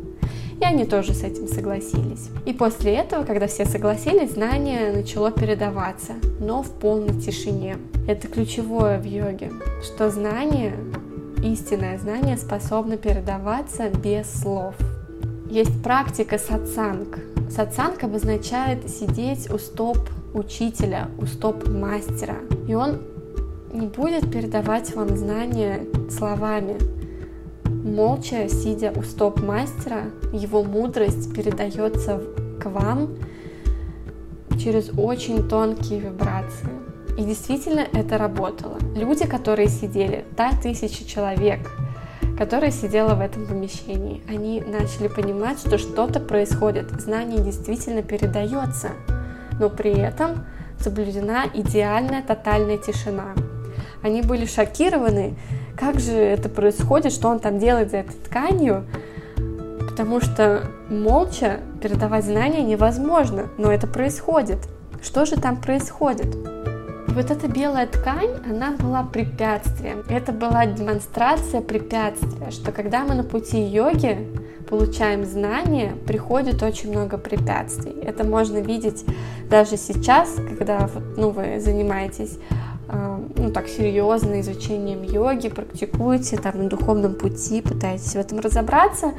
[0.61, 2.29] И они тоже с этим согласились.
[2.47, 7.79] И после этого, когда все согласились, знание начало передаваться, но в полной тишине.
[8.07, 9.51] Это ключевое в йоге,
[9.83, 10.75] что знание,
[11.43, 14.75] истинное знание способно передаваться без слов.
[15.51, 17.19] Есть практика сатсанг.
[17.51, 19.99] Сатсанг обозначает сидеть у стоп
[20.35, 22.37] учителя, у стоп мастера.
[22.69, 23.03] И он
[23.73, 26.77] не будет передавать вам знания словами,
[27.85, 32.21] Молча, сидя у стоп-мастера, его мудрость передается
[32.61, 33.17] к вам
[34.57, 36.71] через очень тонкие вибрации.
[37.19, 38.79] И действительно это работало.
[38.95, 41.73] Люди, которые сидели, та тысяча человек,
[42.39, 48.91] которая сидела в этом помещении, они начали понимать, что что-то происходит, знание действительно передается,
[49.63, 50.45] но при этом
[50.81, 53.29] соблюдена идеальная тотальная тишина.
[54.03, 55.37] Они были шокированы
[55.77, 58.85] как же это происходит, что он там делает за этой тканью,
[59.89, 64.59] потому что молча передавать знания невозможно, но это происходит.
[65.01, 66.27] Что же там происходит?
[67.15, 70.03] Вот эта белая ткань, она была препятствием.
[70.09, 74.27] Это была демонстрация препятствия, что когда мы на пути йоги
[74.67, 77.93] получаем знания, приходит очень много препятствий.
[77.93, 79.05] Это можно видеть
[79.51, 80.89] даже сейчас, когда
[81.19, 82.39] ну, вы занимаетесь
[82.89, 89.13] а, ну, так серьезно изучением йоги, практикуете там на духовном пути, пытаетесь в этом разобраться,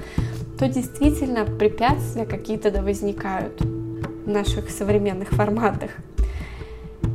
[0.58, 5.92] то действительно препятствия какие-то да возникают в наших современных форматах.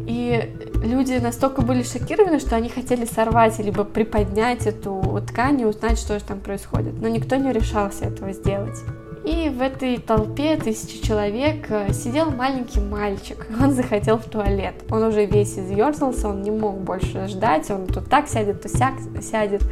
[0.08, 5.98] И люди настолько были шокированы, что они хотели сорвать, либо приподнять эту ткань и узнать,
[5.98, 7.00] что же там происходит.
[7.00, 8.78] Но никто не решался этого сделать.
[9.24, 13.46] И в этой толпе тысячи человек э, сидел маленький мальчик.
[13.60, 14.74] Он захотел в туалет.
[14.90, 17.70] Он уже весь изъерзался, он не мог больше ждать.
[17.70, 19.62] Он тут так сядет, то сяк сядет.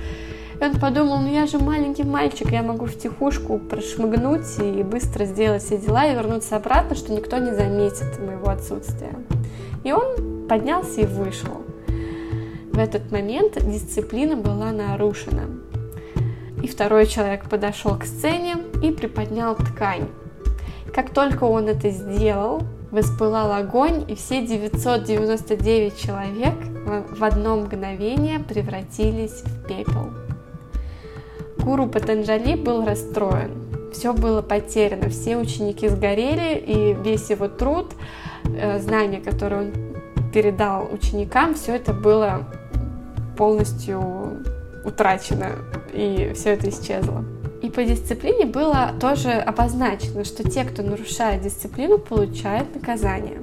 [0.60, 5.24] И он подумал, ну я же маленький мальчик, я могу в тихушку прошмыгнуть и быстро
[5.24, 9.14] сделать все дела и вернуться обратно, что никто не заметит моего отсутствия.
[9.84, 11.62] И он поднялся и вышел.
[12.72, 15.48] В этот момент дисциплина была нарушена
[16.66, 20.08] и второй человек подошел к сцене и приподнял ткань.
[20.92, 29.42] Как только он это сделал, воспылал огонь, и все 999 человек в одно мгновение превратились
[29.42, 30.10] в пепел.
[31.58, 33.92] Гуру Патанджали был расстроен.
[33.92, 37.92] Все было потеряно, все ученики сгорели, и весь его труд,
[38.44, 39.85] э, знания, которые он
[40.36, 42.44] передал ученикам, все это было
[43.38, 44.44] полностью
[44.84, 45.52] утрачено,
[45.94, 47.24] и все это исчезло.
[47.62, 53.38] И по дисциплине было тоже обозначено, что те, кто нарушает дисциплину, получают наказание.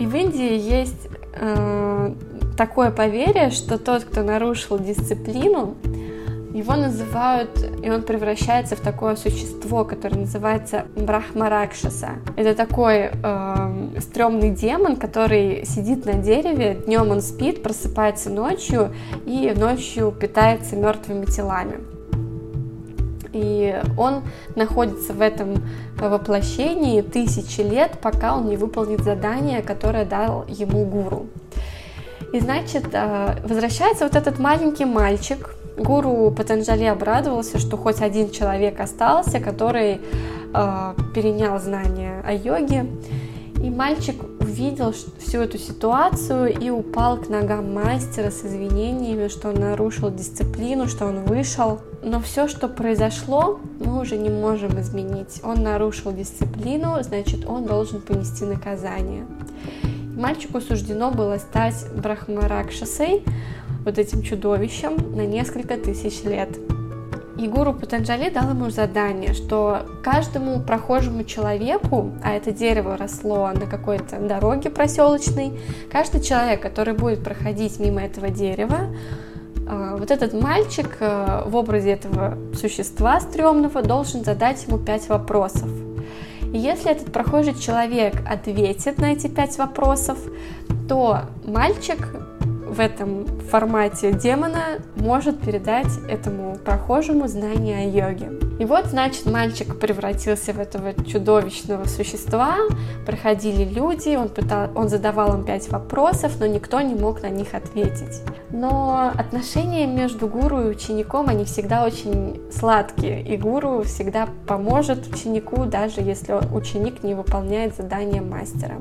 [0.00, 2.14] И в Индии есть э,
[2.56, 5.74] такое поверье, что тот, кто нарушил дисциплину,
[6.52, 7.50] его называют,
[7.82, 12.10] и он превращается в такое существо, которое называется Брахмаракшаса.
[12.36, 18.94] Это такой э, стрёмный демон, который сидит на дереве, днем он спит, просыпается ночью
[19.24, 21.80] и ночью питается мертвыми телами.
[23.32, 24.22] И он
[24.56, 25.54] находится в этом
[25.98, 31.28] воплощении тысячи лет, пока он не выполнит задание, которое дал ему гуру.
[32.32, 38.78] И значит, э, возвращается вот этот маленький мальчик, Гуру Патанджали обрадовался, что хоть один человек
[38.80, 40.00] остался, который
[40.54, 42.86] э, перенял знания о йоге.
[43.62, 49.54] И мальчик увидел всю эту ситуацию и упал к ногам мастера с извинениями, что он
[49.54, 51.80] нарушил дисциплину, что он вышел.
[52.02, 55.40] Но все, что произошло, мы уже не можем изменить.
[55.44, 59.26] Он нарушил дисциплину, значит, он должен понести наказание.
[60.16, 63.24] Мальчику суждено было стать Брахмаракшасой,
[63.84, 66.50] вот этим чудовищем, на несколько тысяч лет.
[67.38, 73.66] И гуру Патанджали дал ему задание, что каждому прохожему человеку, а это дерево росло на
[73.66, 75.58] какой-то дороге проселочной,
[75.90, 78.94] каждый человек, который будет проходить мимо этого дерева,
[79.66, 85.70] а, вот этот мальчик э, в образе этого существа стрёмного должен задать ему пять вопросов.
[86.52, 90.18] Если этот прохожий человек ответит на эти пять вопросов,
[90.86, 91.98] то мальчик
[92.72, 98.30] в этом формате демона может передать этому прохожему знания о йоге.
[98.58, 102.56] И вот, значит, мальчик превратился в этого чудовищного существа,
[103.04, 107.54] проходили люди, он, пытал, он задавал им пять вопросов, но никто не мог на них
[107.54, 108.22] ответить.
[108.50, 115.64] Но отношения между гуру и учеником, они всегда очень сладкие, и гуру всегда поможет ученику,
[115.66, 118.76] даже если ученик не выполняет задание мастера.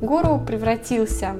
[0.00, 1.34] Гуру превратился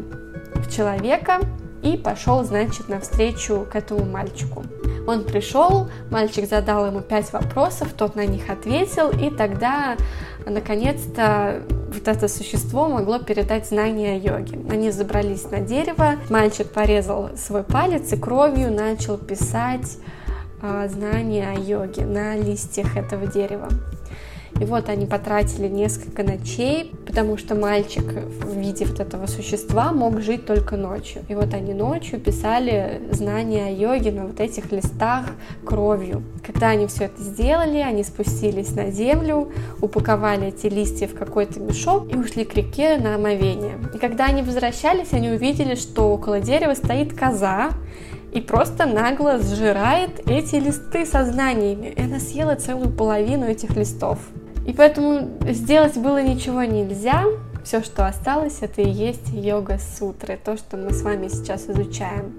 [0.57, 1.41] в человека,
[1.83, 4.65] и пошел, значит, навстречу к этому мальчику.
[5.07, 9.97] Он пришел, мальчик задал ему пять вопросов, тот на них ответил, и тогда,
[10.47, 11.63] наконец-то,
[11.93, 14.61] вот это существо могло передать знания о йоге.
[14.71, 19.99] Они забрались на дерево, мальчик порезал свой палец и кровью начал писать
[20.63, 23.69] э, знания о йоге на листьях этого дерева.
[24.63, 30.21] И вот они потратили несколько ночей, потому что мальчик в виде вот этого существа мог
[30.21, 31.25] жить только ночью.
[31.29, 35.27] И вот они ночью писали знания о йоге на вот этих листах
[35.65, 36.23] кровью.
[36.47, 39.51] Когда они все это сделали, они спустились на землю,
[39.81, 43.79] упаковали эти листья в какой-то мешок и ушли к реке на омовение.
[43.93, 47.71] И когда они возвращались, они увидели, что около дерева стоит коза,
[48.33, 51.89] и просто нагло сжирает эти листы со знаниями.
[51.89, 54.19] И она съела целую половину этих листов.
[54.67, 57.25] И поэтому сделать было ничего нельзя.
[57.65, 62.33] Все, что осталось, это и есть йога-сутры, то, что мы с вами сейчас изучаем.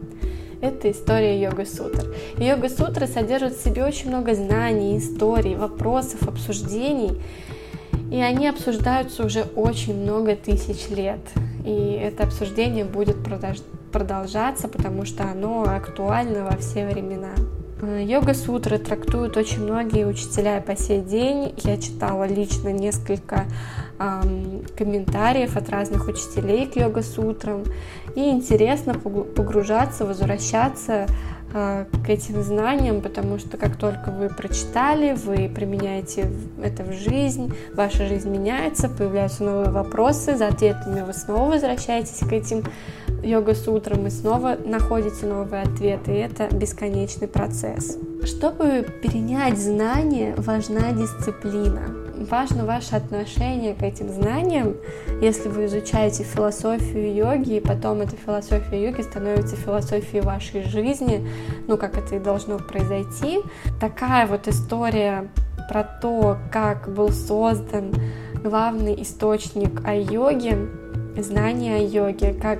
[0.61, 2.15] Это история йога-сутр.
[2.37, 7.21] Йога-сутры содержат в себе очень много знаний, историй, вопросов, обсуждений.
[8.11, 11.19] И они обсуждаются уже очень много тысяч лет.
[11.65, 13.17] И это обсуждение будет
[13.91, 17.33] продолжаться, потому что оно актуально во все времена.
[17.83, 21.53] Йога-сутры трактуют очень многие учителя по сей день.
[21.63, 23.45] Я читала лично несколько
[23.99, 27.63] эм, комментариев от разных учителей к йога-сутрам.
[28.15, 31.07] И интересно погружаться, возвращаться
[31.53, 36.31] к этим знаниям, потому что как только вы прочитали, вы применяете
[36.61, 42.33] это в жизнь, ваша жизнь меняется, появляются новые вопросы, за ответами вы снова возвращаетесь к
[42.33, 42.63] этим
[43.23, 47.97] йога-сутрам и снова находите новые ответы, и это бесконечный процесс.
[48.23, 52.02] Чтобы перенять знания, важна дисциплина.
[52.29, 54.77] Важно ваше отношение к этим знаниям.
[55.21, 61.27] Если вы изучаете философию йоги, и потом эта философия йоги становится философией вашей жизни,
[61.67, 63.39] ну, как это и должно произойти.
[63.81, 65.27] Такая вот история
[65.67, 67.93] про то, как был создан
[68.41, 70.69] главный источник о йоге,
[71.17, 72.59] знания о йоге, как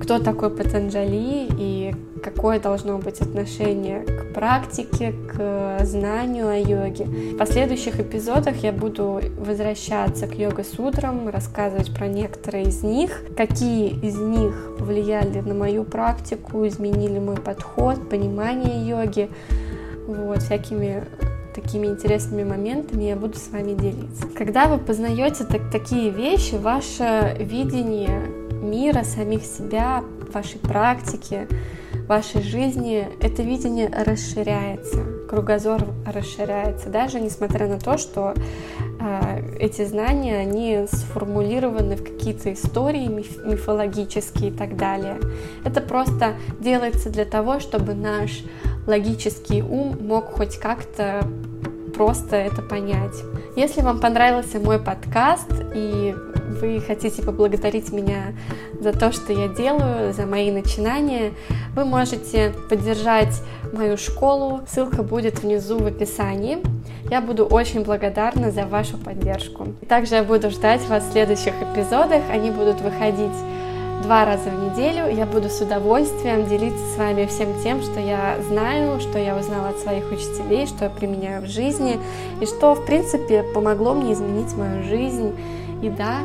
[0.00, 7.04] кто такой Патанджали и какое должно быть отношение к практике, к знанию о йоге.
[7.04, 14.16] В последующих эпизодах я буду возвращаться к йога-сутрам, рассказывать про некоторые из них, какие из
[14.16, 19.28] них влияли на мою практику, изменили мой подход, понимание йоги,
[20.06, 21.04] вот, всякими
[21.54, 24.26] такими интересными моментами я буду с вами делиться.
[24.36, 30.02] Когда вы познаете так, такие вещи, ваше видение мира, самих себя,
[30.32, 31.46] вашей практики,
[32.06, 38.34] вашей жизни, это видение расширяется, кругозор расширяется, даже несмотря на то, что
[39.00, 45.18] э, эти знания, они сформулированы в какие-то истории миф, мифологические и так далее.
[45.64, 48.42] Это просто делается для того, чтобы наш
[48.86, 51.26] логический ум мог хоть как-то
[51.94, 53.14] просто это понять.
[53.56, 56.14] Если вам понравился мой подкаст и
[56.60, 58.34] вы хотите поблагодарить меня
[58.80, 61.32] за то, что я делаю, за мои начинания,
[61.74, 63.42] вы можете поддержать
[63.72, 64.60] мою школу.
[64.68, 66.58] Ссылка будет внизу в описании.
[67.10, 69.68] Я буду очень благодарна за вашу поддержку.
[69.88, 72.22] Также я буду ждать вас в следующих эпизодах.
[72.30, 73.34] Они будут выходить
[74.02, 75.14] два раза в неделю.
[75.14, 79.68] Я буду с удовольствием делиться с вами всем тем, что я знаю, что я узнала
[79.68, 81.98] от своих учителей, что я применяю в жизни,
[82.40, 85.32] и что, в принципе, помогло мне изменить мою жизнь.
[85.82, 86.18] И да,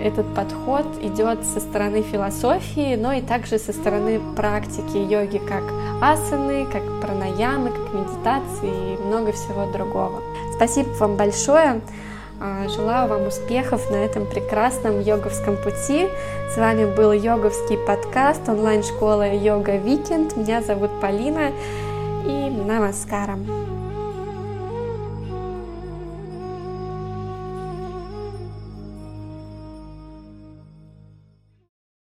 [0.00, 5.64] этот подход идет со стороны философии, но и также со стороны практики йоги как
[6.00, 10.22] асаны, как пранаямы, как медитации и много всего другого.
[10.54, 11.80] Спасибо вам большое.
[12.38, 16.06] А, желаю вам успехов на этом прекрасном йоговском пути.
[16.54, 20.36] С вами был йоговский подкаст онлайн-школа Йога Викенд.
[20.36, 21.50] Меня зовут Полина
[22.26, 23.65] и Намаскарам.